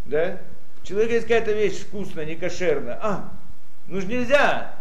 [0.07, 0.39] Да?
[0.83, 2.99] Человек есть какая-то вещь вкусная, не кошерная.
[3.03, 3.31] А,
[3.89, 4.73] ну же нельзя.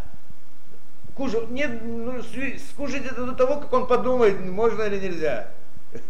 [1.15, 2.21] Кушать, нет, ну,
[2.71, 5.47] скушать это до того, как он подумает, можно или нельзя.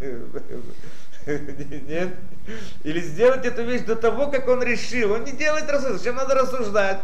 [1.26, 2.10] Нет.
[2.84, 5.12] Или сделать эту вещь до того, как он решил.
[5.12, 5.98] Он не делает рассуждение.
[5.98, 7.00] Зачем надо рассуждать?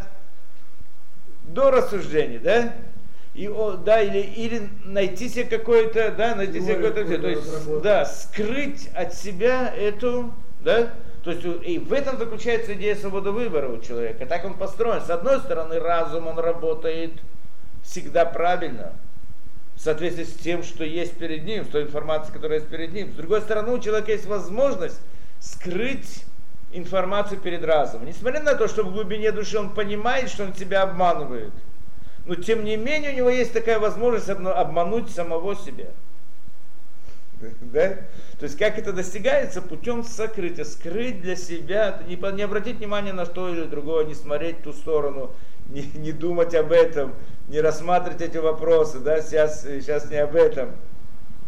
[1.43, 2.73] До рассуждения, да?
[3.33, 8.05] И, о, да, или, или найти себе какое-то, да, найти себе какое-то, то есть, да,
[8.05, 10.93] скрыть от себя эту, да,
[11.23, 14.25] то есть и в этом заключается идея свободы выбора у человека.
[14.25, 15.01] Так он построен.
[15.01, 17.13] С одной стороны, разум, он работает
[17.81, 18.93] всегда правильно,
[19.75, 23.11] в соответствии с тем, что есть перед ним, с той информацией, которая есть перед ним.
[23.11, 24.99] С другой стороны, у человека есть возможность
[25.39, 26.25] скрыть
[26.73, 28.07] информацию перед разумом.
[28.07, 31.53] Несмотря на то, что в глубине души он понимает, что он тебя обманывает,
[32.25, 35.87] но тем не менее у него есть такая возможность обмануть самого себя.
[37.61, 37.89] Да?
[38.39, 39.61] То есть как это достигается?
[39.61, 40.65] Путем сокрытия.
[40.65, 45.31] Скрыть для себя, не, не обратить внимание на то или другое, не смотреть ту сторону,
[45.69, 47.13] не, не думать об этом,
[47.47, 50.71] не рассматривать эти вопросы, да, сейчас, сейчас не об этом,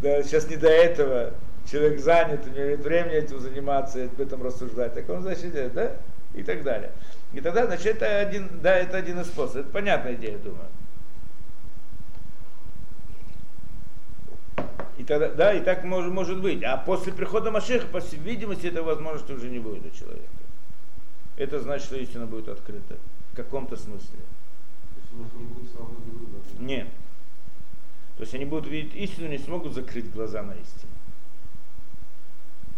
[0.02, 1.34] да, сейчас не до этого,
[1.70, 5.92] человек занят, у него нет времени этим заниматься, об этом рассуждать, так он, значит, да,
[6.34, 6.92] и так далее.
[7.34, 10.68] И тогда, значит, это один, да, это один из способов, это понятная идея, думаю.
[14.95, 16.64] И тогда, да, и так может, может быть.
[16.64, 20.28] А после прихода Машеха, по всей видимости, этой возможности уже не будет у человека.
[21.38, 22.98] Это значит, что истина будет открыта
[23.32, 24.20] в каком-то смысле.
[26.60, 26.88] Нет.
[28.18, 30.92] То есть они будут видеть истину, не смогут закрыть глаза на истину.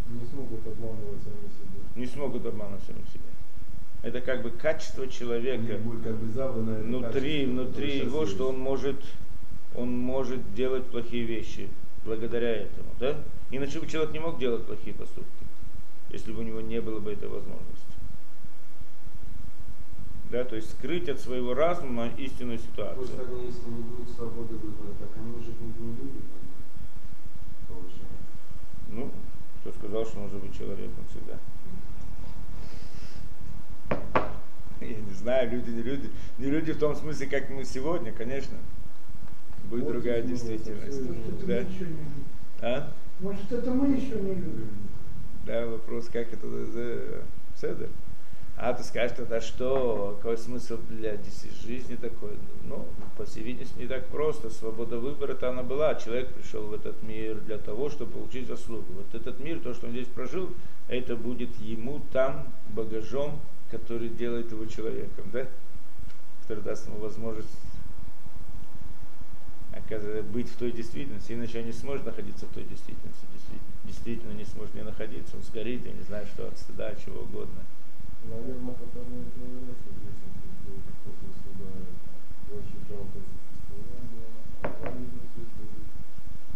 [0.09, 1.83] Не смогут обманывать сами себя.
[1.95, 3.23] Не смогут обманывать сами себя.
[4.01, 8.59] это как бы качество человека будет как бы забрано внутри, качество, внутри его, что он
[8.59, 9.03] может,
[9.75, 11.69] он может делать плохие вещи
[12.07, 13.15] благодаря этому, да?
[13.51, 15.45] Иначе бы человек не мог делать плохие поступки,
[16.09, 17.85] если бы у него не было бы этой возможности.
[20.31, 23.07] Да, то есть скрыть от своего разума истинную ситуацию.
[23.07, 25.73] так, если не будет свободы выбора, так они уже не
[27.67, 28.05] получается.
[28.89, 29.11] Ну,
[29.61, 31.39] кто сказал, что нужно быть человеком всегда?
[34.81, 36.09] Я не знаю, люди, не люди.
[36.37, 38.57] Не люди в том смысле, как мы сегодня, конечно.
[39.69, 41.01] Будет другая действительность.
[41.45, 41.65] Да.
[42.61, 42.91] А?
[43.19, 44.69] Может, это мы еще не любим.
[45.45, 47.23] Да, вопрос, как это за
[47.55, 47.89] седер.
[48.59, 51.15] А ты скажешь тогда, что, какой смысл для
[51.63, 52.31] жизни такой?
[52.67, 54.49] Ну, по всей видимости, не так просто.
[54.49, 55.93] Свобода выбора-то она была.
[55.95, 58.85] Человек пришел в этот мир для того, чтобы получить заслугу.
[58.93, 60.49] Вот этот мир, то, что он здесь прожил,
[60.87, 65.45] это будет ему там багажом, который делает его человеком, да?
[66.41, 67.49] Который даст ему возможность
[70.31, 74.45] быть в той действительности, иначе он не сможет находиться в той действительности, действительно, действительно не
[74.45, 77.61] сможет не находиться, он сгорит, я не знаю, что от стыда, от чего угодно.
[78.23, 81.69] Наверное, потому и проверяется, если был после суда
[82.51, 84.27] очень жалко существование,
[84.61, 85.87] правильно существует.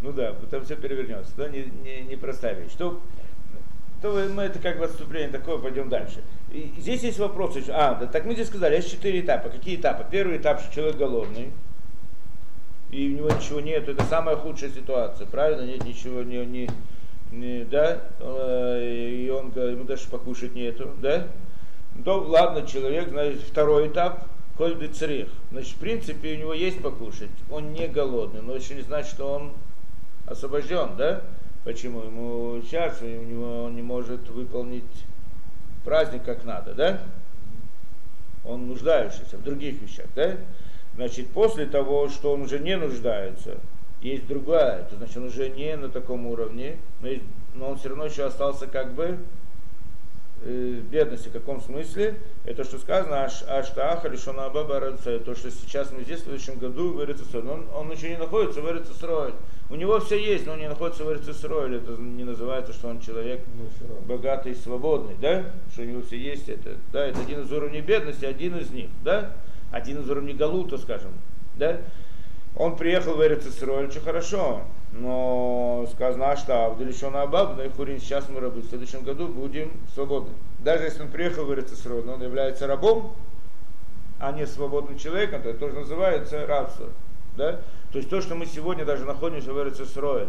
[0.02, 2.74] Ну да, потом все перевернется, да, не, не, не простая вещь.
[2.74, 3.02] То,
[4.04, 6.24] мы это как бы отступление такое, пойдем дальше.
[6.52, 9.50] И здесь есть вопрос, еще- а, да, так мы здесь сказали, есть четыре этапа.
[9.50, 10.06] Какие этапы?
[10.10, 11.52] Первый этап, что человек голодный,
[12.92, 15.66] и у него ничего нет, это самая худшая ситуация, правильно?
[15.66, 16.70] Нет ничего, не, не,
[17.32, 21.28] не- да, Э, и он, го- ему даже покушать нету, да?
[22.04, 24.26] То, ладно, человек, значит, второй этап,
[24.58, 25.30] ходит царих.
[25.52, 29.32] Значит, в принципе, у него есть покушать, он не голодный, но еще не значит, что
[29.34, 29.54] он
[30.28, 31.22] освобожден, да?
[31.64, 32.02] Почему?
[32.04, 34.84] Ему сейчас у него он не может выполнить
[35.86, 37.02] праздник как надо, да?
[38.44, 40.36] Он нуждающийся в других вещах, да?
[40.96, 43.58] Значит, после того, что он уже не нуждается,
[44.02, 47.24] есть другая, это значит, он уже не на таком уровне, но, есть-
[47.56, 49.18] но он все равно еще остался как бы
[50.44, 51.28] э, в бедности.
[51.30, 52.16] В каком смысле?
[52.46, 55.20] Это что сказано, аш, аштааха лишона абаба радуца.
[55.20, 57.48] то, что сейчас мы здесь, в следующем году в Эрицесроль.
[57.48, 59.34] Он, он еще не находится в Эрицесроль.
[59.70, 61.76] У него все есть, но он не находится в Эрицесроль.
[61.76, 65.46] Это не называется, что он человек Ну, богатый и свободный, да?
[65.72, 68.90] Что у него все есть, это, да, это один из уровней бедности, один из них,
[69.04, 69.34] да?
[69.72, 71.12] Один из уровней Галута, скажем,
[71.56, 71.80] да?
[72.56, 78.00] Он приехал в Эрицесроль, что хорошо, но сказано, а что Авдалишона Абаб, да и Хурин,
[78.00, 80.34] сейчас мы рабы, в следующем году будем свободны.
[80.60, 83.16] Даже если он приехал в Эрицесроль, но он является рабом,
[84.20, 86.90] а не свободным человеком, то это тоже называется рабство.
[87.38, 87.62] Да?
[87.92, 90.28] То есть то, что мы сегодня даже находимся в Эрицесроль,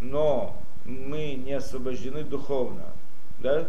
[0.00, 2.84] но мы не освобождены духовно,
[3.40, 3.66] да?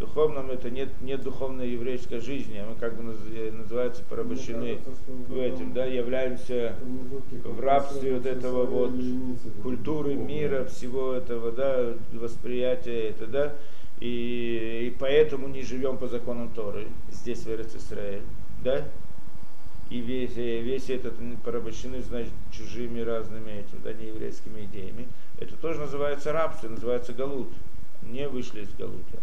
[0.00, 4.74] Духовном это нет, нет духовной еврейской жизни, а мы как бы наз- называется порабощены Мне
[4.76, 6.74] кажется, что в этом, да, являемся
[7.44, 8.92] в рабстве вот этого вот
[9.62, 13.54] культуры мира, всего этого, да, восприятия это, да,
[14.00, 18.22] и, и поэтому не живем по законам Торы, здесь в Израиль,
[18.64, 18.88] да,
[19.90, 25.08] и весь, э, весь этот порабощены, значит, чужими разными этими, да, нееврейскими идеями.
[25.38, 27.48] Это тоже называется рабство, называется галут.
[28.02, 29.18] Не вышли из галута.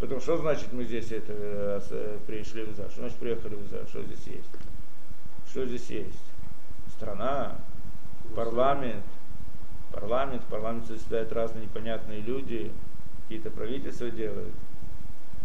[0.00, 2.90] Потому что значит мы здесь это, э, пришли в Израиль?
[2.90, 3.86] Что значит приехали в Израиль?
[3.88, 4.50] Что здесь есть?
[5.50, 6.24] Что здесь есть?
[6.96, 7.56] Страна,
[8.36, 9.04] парламент,
[9.92, 12.70] парламент, в парламенте заседают разные непонятные люди,
[13.22, 14.54] какие-то правительства делают.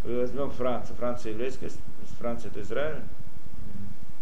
[0.04, 0.96] Мы возьмем Францию.
[0.96, 1.70] Франция еврейская,
[2.18, 3.02] Франция это Израиль.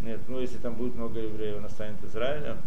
[0.01, 2.59] Нет, ну если там будет много евреев, она станет Израилем.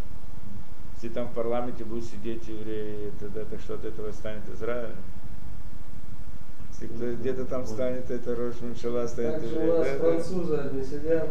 [0.96, 4.96] Если там в парламенте будут сидеть евреи, тогда так что от этого станет Израилем.
[6.82, 10.00] Если кто где-то там станет, это Рош Мишела станет Так же у нас Да, да.
[10.00, 11.30] французы одни сидят.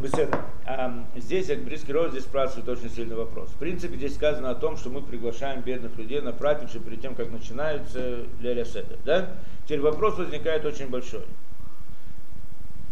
[0.00, 0.40] Беседа.
[0.66, 3.50] А, здесь Акбрийский род здесь спрашивает очень сильный вопрос.
[3.50, 7.02] В принципе, здесь сказано о том, что мы приглашаем бедных людей на праздник еще перед
[7.02, 8.98] тем, как начинается Ляля Седер.
[9.04, 9.36] Да?
[9.66, 11.24] Теперь вопрос возникает очень большой.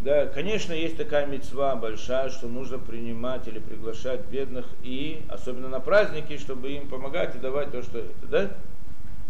[0.01, 5.81] Да, конечно, есть такая мецва большая, что нужно принимать или приглашать бедных и особенно на
[5.81, 8.51] праздники, чтобы им помогать и давать то, что это, да?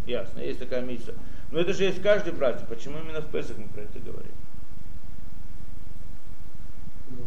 [0.07, 1.14] Ясно, есть такая митцва.
[1.51, 2.69] Но это же есть каждый праздник.
[2.69, 4.33] Почему именно в Песах мы про это говорим?
[7.11, 7.25] Ну,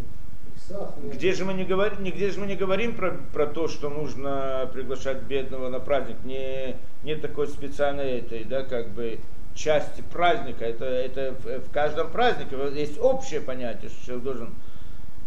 [1.03, 1.15] нет.
[1.15, 4.69] Где же мы не говорим, нигде же мы не говорим про, про то, что нужно
[4.71, 6.17] приглашать бедного на праздник.
[6.23, 9.19] Не, нет такой специальной этой, да, как бы
[9.55, 10.65] части праздника.
[10.65, 14.55] Это, это в, каждом празднике есть общее понятие, что человек должен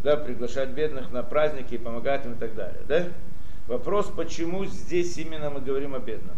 [0.02, 2.82] да, приглашать бедных на праздники и помогать им и так далее.
[2.86, 3.08] Да?
[3.66, 6.36] Вопрос, почему здесь именно мы говорим о бедном.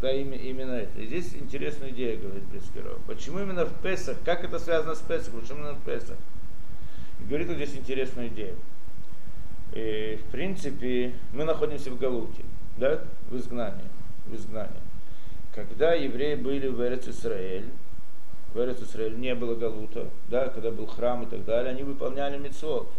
[0.00, 0.98] Да, именно, это.
[0.98, 2.98] И здесь интересная идея, говорит Брискиров.
[3.06, 4.16] Почему именно в Песах?
[4.24, 5.34] Как это связано с Песах?
[5.34, 6.16] Почему именно в Песах?
[7.20, 8.56] И говорит вот здесь интересную идею.
[9.74, 12.42] И, в принципе, мы находимся в Галуте,
[12.80, 13.84] да, в изгнании,
[14.26, 14.80] в изгнании.
[15.54, 17.70] Когда евреи были в Эрец Исраэль,
[18.54, 22.38] в Эрец Исраэль не было Галута, да, когда был храм и так далее, они выполняли
[22.38, 22.90] митцвот,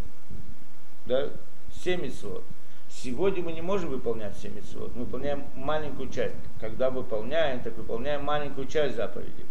[1.05, 1.29] да,
[1.71, 2.43] все митцвот.
[2.89, 6.35] Сегодня мы не можем выполнять все митцвот, мы выполняем маленькую часть.
[6.59, 9.45] Когда выполняем, так выполняем маленькую часть заповедей.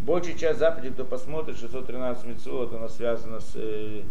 [0.00, 4.02] Большая часть заповедей, кто посмотрит, 613 митцвот, она связана с, э,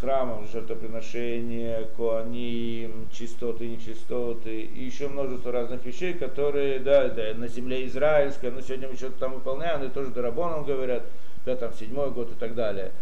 [0.00, 7.86] храмом, жертвоприношение, коаним, чистоты, нечистоты, и еще множество разных вещей, которые, да, да, на земле
[7.86, 11.04] израильской, но сегодня мы что-то там выполняем, и тоже Дарабоном говорят,
[11.44, 12.92] да, там, седьмой год и так далее.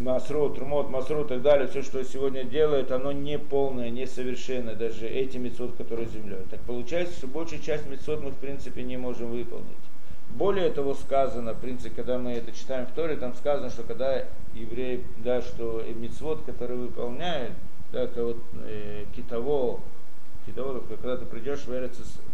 [0.00, 4.74] Масрот, Трумот, Масрот и так далее, все, что сегодня делают, оно не полное, не совершенное,
[4.74, 6.38] даже эти мецвод, которые землей.
[6.50, 9.85] Так получается, что большая часть мецвод мы в принципе не можем выполнить.
[10.30, 14.24] Более того сказано, в принципе, когда мы это читаем в Торе, там сказано, что когда
[14.54, 17.52] евреи, да, что мецвод, который выполняют,
[17.92, 19.80] да, вот э, китово,
[20.44, 21.90] китово, когда ты придешь в,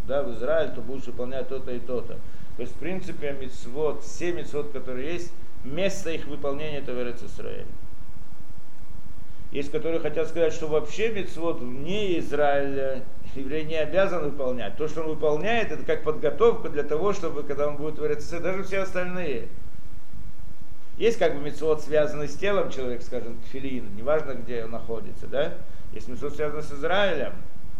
[0.08, 2.18] да, в Израиль, то будешь выполнять то-то и то-то.
[2.56, 5.32] То есть, в принципе, мецвод, все мецвод, которые есть,
[5.64, 7.66] место их выполнения это в Эрец Исраиль.
[9.52, 13.02] Есть, которые хотят сказать, что вообще мецвод вне Израиля
[13.36, 14.76] еврей не обязан выполнять.
[14.76, 18.62] То, что он выполняет, это как подготовка для того, чтобы, когда он будет в даже
[18.62, 19.48] все остальные.
[20.98, 25.54] Есть как бы мецвод, связанный с телом человека, скажем, тфилин, неважно, где он находится, да?
[25.92, 27.32] Есть мецвод, связанный с Израилем,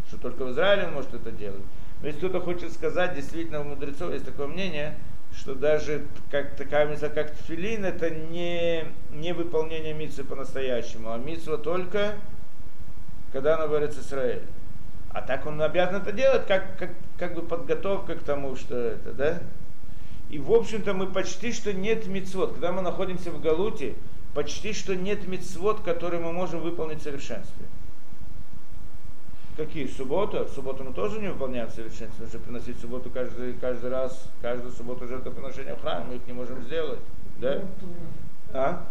[0.07, 1.61] что только в Израиле он может это делать.
[2.01, 4.97] Но если кто-то хочет сказать, действительно у мудрецов есть такое мнение,
[5.35, 11.57] что даже как такая митцва, как тфилин, это не, не выполнение митцвы по-настоящему, а митцва
[11.57, 12.15] только,
[13.31, 14.41] когда она говорит Израиль.
[15.13, 19.13] А так он обязан это делать, как, как, как бы подготовка к тому, что это,
[19.13, 19.39] да?
[20.29, 22.53] И в общем-то мы почти что нет мицвод.
[22.53, 23.93] Когда мы находимся в Галуте,
[24.33, 27.65] почти что нет мицвод, которые мы можем выполнить в совершенстве.
[29.55, 29.85] Какие?
[29.85, 30.47] Суббота?
[30.47, 32.25] Субботу мы тоже не выполняем в совершенстве.
[32.25, 36.07] Нужно приносить субботу каждый, каждый раз, каждую субботу жертвоприношение в храм.
[36.07, 36.99] Мы их не можем сделать.
[37.37, 37.61] Да?
[38.51, 38.83] А?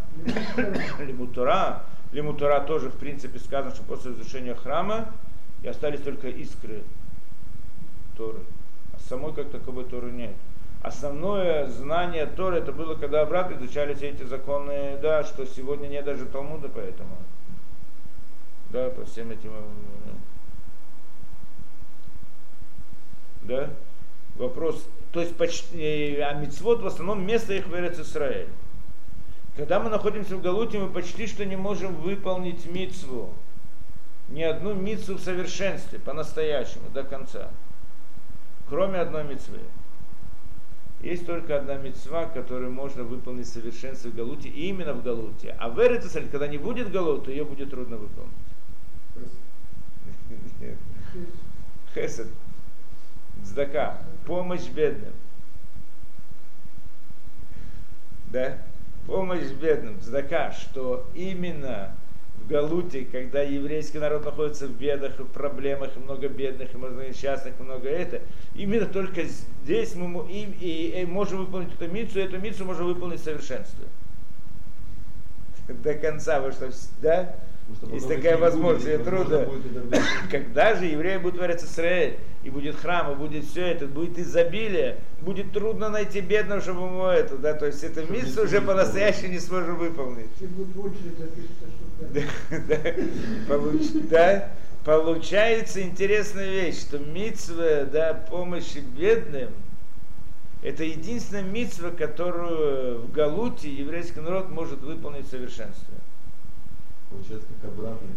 [1.01, 1.83] Лимутура.
[2.13, 5.09] Лимутура тоже, в принципе, сказано, что после разрушения храма
[5.63, 6.83] и остались только искры
[8.17, 8.41] Торы.
[8.95, 10.35] А самой как таковой Торы нет.
[10.83, 16.05] Основное знание Торы это было, когда обратно изучали все эти законы, да, что сегодня нет
[16.05, 17.17] даже Талмуда, поэтому.
[18.71, 19.53] Да, по всем этим
[23.43, 23.71] да,
[24.37, 28.49] вопрос, то есть почти, а мицвод в основном место их в Израиль.
[29.57, 33.35] Когда мы находимся в Галуте, мы почти что не можем выполнить мицву,
[34.33, 37.51] ни одну мицву в совершенстве, по-настоящему, до конца,
[38.69, 39.59] кроме одной мицвы.
[41.03, 45.55] Есть только одна мецва, которую можно выполнить в совершенстве в Галуте, и именно в Галуте.
[45.59, 48.33] А в Эрицесаль, когда не будет Галута, ее будет трудно выполнить.
[51.95, 52.29] Хесед.
[53.43, 55.13] Здака, помощь бедным.
[58.29, 58.57] Да?
[59.07, 61.95] Помощь бедным, здака, что именно
[62.37, 67.07] в Галуте, когда еврейский народ находится в бедах, в проблемах, и много бедных, и много
[67.07, 68.21] несчастных, много это,
[68.55, 72.87] именно только здесь мы и, и, и можем выполнить эту мицу, и эту мицу можем
[72.87, 73.87] выполнить в совершенстве.
[75.69, 77.37] До конца, потому что, да?
[77.93, 79.49] Есть такая возможность, это трудно.
[80.31, 84.99] Когда же евреи будут твориться Израиль, и будет храм, и будет все это, будет изобилие,
[85.21, 89.39] будет трудно найти бедного, чтобы ему это, да, то есть это миссу уже по-настоящему не
[89.39, 90.27] сможем выполнить.
[94.11, 94.49] Да,
[94.85, 99.51] получается интересная вещь, что митцва, да, помощи бедным,
[100.63, 105.95] это единственная митцва, которую в Галуте еврейский народ может выполнить в совершенстве.
[107.11, 108.09] Получается, как обратно.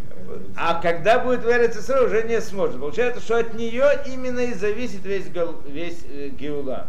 [0.55, 2.79] А когда будет в Эрицесрой, уже не сможет.
[2.79, 5.25] Получается, что от нее именно и зависит весь,
[5.67, 6.87] весь э, Геула.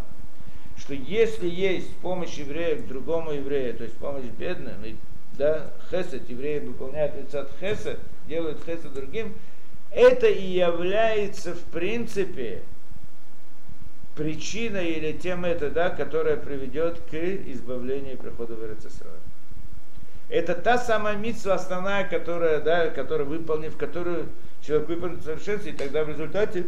[0.78, 4.94] Что если есть помощь еврея к другому еврею, то есть помощь бедным, и,
[5.36, 9.34] да, хесед, евреи выполняют лицат хесед, делают хесед другим,
[9.90, 12.62] это и является, в принципе,
[14.14, 19.12] причиной или тем это, да, которая приведет к избавлению и приходу в Эрицесрой.
[20.28, 24.28] Это та самая митсва основная, которая, да, которая выполнив, которую
[24.60, 26.66] человек выполнит в совершенстве, и тогда в результате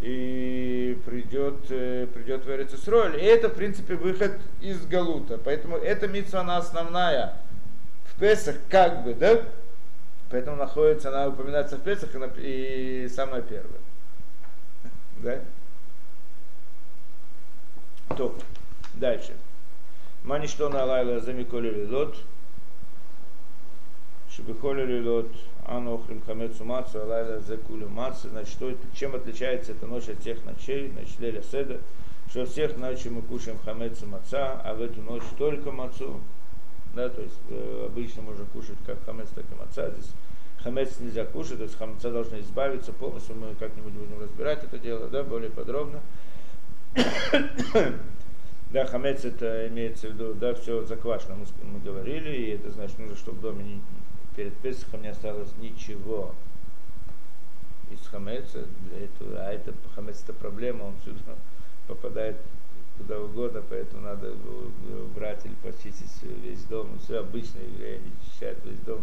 [0.00, 3.16] и придет, э, придет в Эрицесроль.
[3.16, 5.38] И это, в принципе, выход из Галута.
[5.38, 7.34] Поэтому эта митсва, она основная
[8.04, 9.42] в Песах, как бы, да?
[10.30, 13.80] Поэтому находится, она упоминается в Песах и, и самая первая.
[15.18, 15.40] Да?
[18.16, 18.36] То,
[18.94, 19.32] дальше.
[20.24, 22.16] Мани что на лайла замиколи лилот,
[24.30, 25.30] шибихоли лилот,
[25.66, 28.28] анохрим хамецу мацу, алайла закулю мацу.
[28.28, 31.78] Значит, что, чем отличается эта ночь от всех ночей, значит, леля седа,
[32.30, 36.20] что всех ночей мы кушаем хамецу маца, а в эту ночь только мацу.
[36.94, 39.90] Да, то есть э, обычно можно кушать как хамец, так и маца.
[39.90, 40.10] Здесь
[40.62, 43.36] хамец нельзя кушать, то есть хамца должны избавиться полностью.
[43.36, 46.00] Мы как-нибудь будем разбирать это дело, да, более подробно.
[48.72, 52.98] Да, хамец это имеется в виду, да, все заквашено, мы, мы говорили, и это значит,
[52.98, 53.80] нужно, чтобы в доме не,
[54.36, 56.34] перед Песохом не осталось ничего.
[57.90, 61.36] Из хамеца, для этого, а это хамец это проблема, он сюда
[61.88, 62.36] попадает
[62.98, 64.34] куда угодно, поэтому надо
[65.14, 66.10] брать или почистить
[66.42, 66.98] весь дом.
[67.02, 69.02] Все обычно евреи они чищают весь дом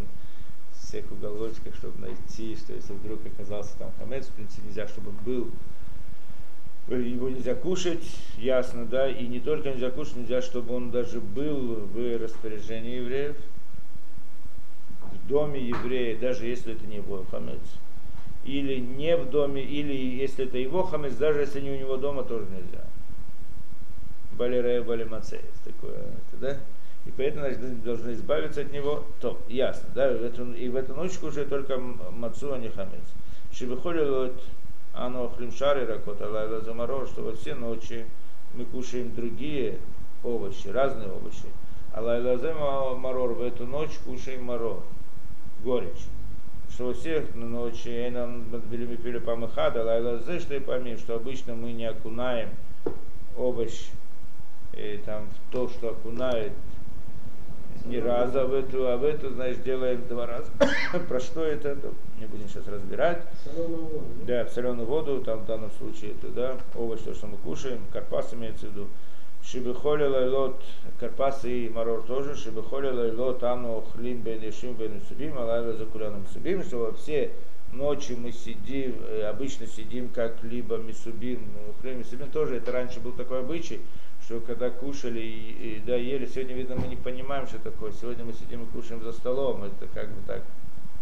[0.76, 5.50] всех уголочков, чтобы найти, что если вдруг оказался там хамец, в принципе нельзя, чтобы был.
[6.88, 8.04] Его нельзя кушать,
[8.36, 13.36] ясно, да, и не только нельзя кушать, нельзя, чтобы он даже был в распоряжении евреев,
[15.28, 17.60] доме еврея, даже если это не его хамец.
[18.44, 22.24] Или не в доме, или если это его хамец, даже если не у него дома,
[22.24, 22.84] тоже нельзя.
[24.32, 26.58] Балерея балимацея, такое, это, да?
[27.06, 30.94] И поэтому значит, должны избавиться от него, то ясно, да, в эту, и в эту
[30.94, 33.04] ночь уже только мацу, а не хамец.
[33.52, 34.32] Шибихолил
[34.94, 38.06] оно хлимшары ракот алайла заморож, что во все ночи
[38.54, 39.78] мы кушаем другие
[40.22, 41.46] овощи, разные овощи.
[41.92, 44.82] Алайла марор, в эту ночь кушаем марор,
[45.64, 46.06] горечь.
[46.70, 51.16] Что во всех ночи, и нам белими пили памахада, алайла зе, что и помимо, что
[51.16, 52.50] обычно мы не окунаем
[53.36, 53.88] овощ
[54.72, 56.52] и там в то, что окунает
[57.84, 60.50] ни разу, а в эту, а в эту, значит, делаем два раза.
[61.08, 63.22] Про что это, то не будем сейчас разбирать.
[63.44, 64.04] Соленую воду.
[64.26, 67.80] Да, в соленую воду, там в данном случае это, да, овощ, то, что мы кушаем,
[67.92, 68.88] карпас имеется в виду.
[69.44, 70.62] Шибихоли лайлот,
[70.98, 76.24] карпасы и марор тоже, шибихоли лайлот, ану хлим бен ешим бен субим, алайла за куляном
[76.32, 77.30] субим, что во все
[77.72, 78.96] ночи мы сидим,
[79.28, 83.80] обычно сидим как либо мисубин, ну, хлеб мисубин тоже, это раньше был такой обычай,
[84.24, 87.92] что когда кушали и, и да, ели, сегодня, видно, мы не понимаем, что такое.
[87.92, 90.42] Сегодня мы сидим и кушаем за столом, это как бы так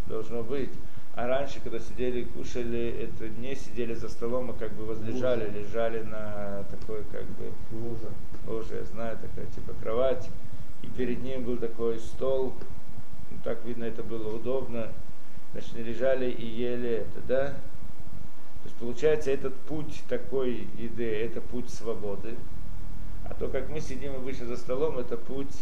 [0.08, 0.70] должно быть.
[1.14, 5.50] А раньше, когда сидели и кушали, это не сидели за столом, а как бы возлежали,
[5.50, 8.08] лежали на такой как бы Лужа.
[8.46, 10.30] ложе, я знаю, такая типа кровать.
[10.82, 12.54] И перед ним был такой стол,
[13.30, 14.88] ну, так видно, это было удобно.
[15.52, 17.46] Значит, лежали и ели это, да?
[17.48, 22.36] То есть получается, этот путь такой еды, это путь свободы.
[23.28, 25.54] А то, как мы сидим обычно за столом, это путь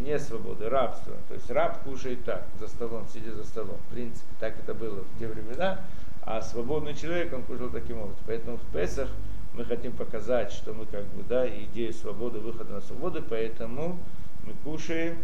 [0.00, 1.14] не свободы, рабства.
[1.28, 3.76] То есть раб кушает так, за столом, сидя за столом.
[3.88, 5.80] В принципе, так это было в те времена.
[6.22, 8.22] А свободный человек, он кушал таким образом.
[8.26, 9.08] Поэтому в Песах
[9.54, 13.98] мы хотим показать, что мы как бы, да, идея свободы, выхода на свободу, поэтому
[14.44, 15.16] мы кушаем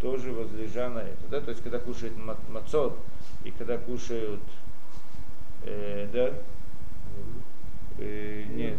[0.00, 1.26] тоже возлежа на это.
[1.30, 1.40] Да?
[1.40, 2.14] То есть, когда кушают
[2.48, 2.98] мацот,
[3.44, 4.40] и когда кушают,
[5.64, 6.32] э, да,
[8.00, 8.76] э, нет,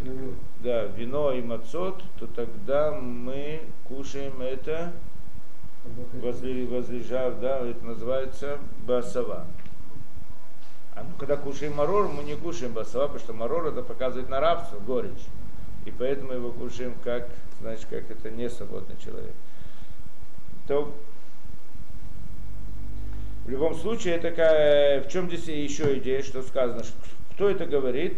[0.59, 4.91] да, вино и мацот, то тогда мы кушаем это,
[6.13, 9.45] возле, возлежав, да, это называется басава.
[10.95, 14.39] А ну, когда кушаем марор, мы не кушаем басава, потому что марор это показывает на
[14.39, 15.25] рабство, горечь.
[15.85, 17.29] И поэтому его кушаем как,
[17.61, 19.33] значит, как это не свободный человек.
[20.67, 20.93] То
[23.45, 26.83] в любом случае, это, в чем здесь еще идея, что сказано,
[27.31, 28.17] кто это говорит,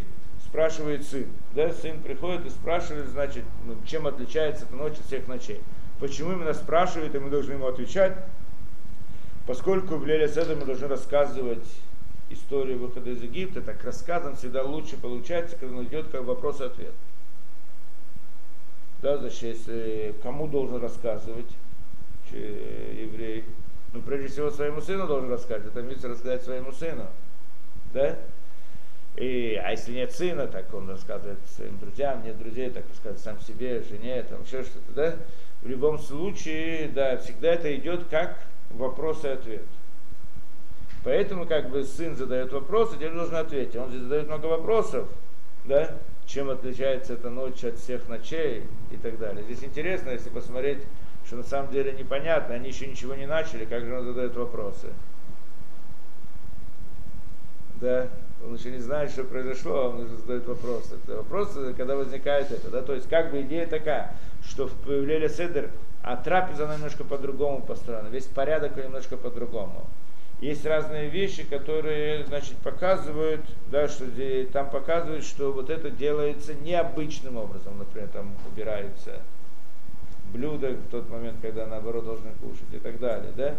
[0.54, 1.26] спрашивает сын.
[1.56, 5.60] Да, сын приходит и спрашивает, значит, ну, чем отличается эта ночь от всех ночей.
[6.00, 8.16] Почему именно спрашивает, и мы должны ему отвечать?
[9.48, 11.66] Поскольку в Леле Седа мы должны рассказывать
[12.30, 16.66] историю выхода из Египта, так рассказом всегда лучше получается, когда он идет как вопрос и
[16.66, 16.94] ответ.
[19.02, 21.50] Да, значит, если кому должен рассказывать
[22.32, 23.44] еврей,
[23.92, 25.66] ну, прежде всего, своему сыну должен рассказать.
[25.66, 27.08] Это митцва рассказать своему сыну.
[27.92, 28.20] Да?
[29.16, 33.40] И, а если нет сына, так он рассказывает своим друзьям, нет друзей, так рассказывает сам
[33.42, 35.16] себе, жене, там еще что-то, да?
[35.62, 38.40] В любом случае, да, всегда это идет как
[38.72, 39.66] вопрос и ответ.
[41.04, 43.76] Поэтому как бы сын задает вопрос, и теперь должен ответить.
[43.76, 45.08] Он здесь задает много вопросов,
[45.66, 45.96] да,
[46.26, 49.44] чем отличается эта ночь от всех ночей и так далее.
[49.44, 50.80] Здесь интересно, если посмотреть
[51.26, 54.90] что на самом деле непонятно, они еще ничего не начали, как же он задает вопросы.
[57.76, 58.08] Да,
[58.46, 60.96] он еще не знает, что произошло, он уже задает вопросы.
[61.04, 64.16] Это вопросы, когда возникает это, да, то есть как бы идея такая,
[64.46, 65.70] что в Леле Седер,
[66.04, 69.88] а трапеза немножко по-другому построена, весь порядок немножко по-другому.
[70.42, 73.42] есть разные вещи, которые, значит, показывают,
[73.72, 74.06] да, что
[74.52, 77.78] там показывают, что вот это делается необычным образом.
[77.78, 79.22] Например, там убираются
[80.34, 83.56] блюда в тот момент, когда наоборот должны кушать и так далее, да.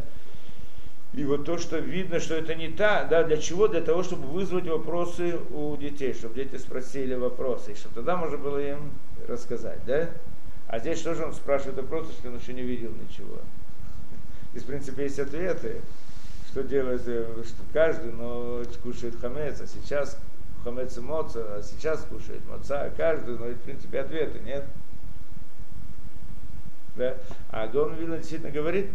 [1.16, 3.68] И вот то, что видно, что это не та, да, для чего?
[3.68, 8.36] Для того, чтобы вызвать вопросы у детей, чтобы дети спросили вопросы, и чтобы тогда можно
[8.36, 8.90] было им
[9.28, 10.10] рассказать, да?
[10.66, 13.38] А здесь что же он спрашивает вопросы, если он еще не видел ничего?
[14.50, 15.82] Здесь, в принципе, есть ответы,
[16.50, 20.18] что делает, э, что каждый, но кушает хамец, а сейчас
[20.64, 24.64] хамец и моца, а сейчас кушает моца, а каждый, но, в принципе, ответы, нет?
[26.96, 27.14] Да?
[27.50, 28.90] А Гон Вилна действительно говорит,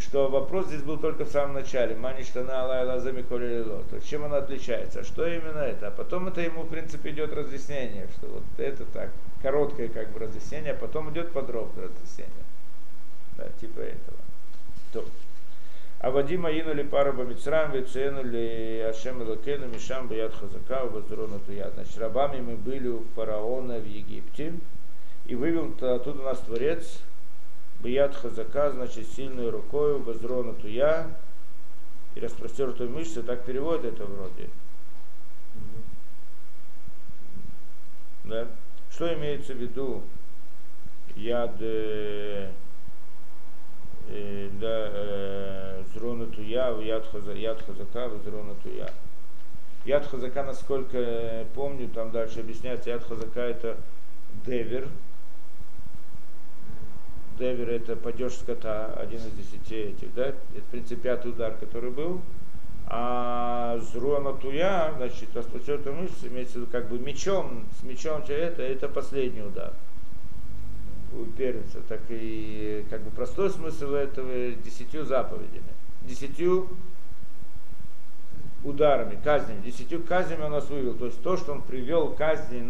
[0.00, 1.94] что вопрос здесь был только в самом начале.
[1.94, 3.82] Мани штана алайла замиколило.
[3.90, 5.00] То есть чем она отличается?
[5.00, 5.88] А что именно это?
[5.88, 9.10] А потом это ему, в принципе, идет разъяснение, что вот это так,
[9.42, 12.44] короткое как бы разъяснение, а потом идет подробное разъяснение.
[13.36, 14.18] Да, типа этого.
[14.92, 15.04] То.
[16.02, 21.70] А Вадима инули пара бамицрам, веценули Ашем Элокену, Мишам Баяд Хазака, Вазрона Туя.
[21.70, 24.54] Значит, рабами мы были у фараона в Египте,
[25.26, 26.98] и вывел оттуда нас Творец,
[27.82, 31.08] Баяд Хазака, значит, сильной рукой, Вазрона Туя,
[32.14, 34.50] и распростертую мышцу, так переводит это вроде.
[38.24, 38.46] Да?
[38.90, 40.02] Что имеется в виду
[41.16, 42.50] яд э,
[44.08, 48.90] э, да, э, зрона туя, яд, хаза, яд хазака, зрона туя.
[49.84, 53.76] Яд хазака, насколько помню, там дальше объясняется, яд хазака это
[54.46, 54.88] девер.
[57.42, 60.26] Девер это падеж скота, один из десяти этих, да?
[60.28, 62.20] Это, в принципе, пятый удар, который был.
[62.86, 68.62] А зрона туя, значит, распростертая мышца, имеется в виду как бы мечом, с мечом это,
[68.62, 69.72] это последний удар
[71.12, 75.72] у первенца, так и как бы простой смысл этого десятью заповедями,
[76.04, 76.68] десятью
[78.62, 80.94] ударами, казнями, десятью казнями он нас вывел.
[80.94, 82.60] То есть то, что он привел казни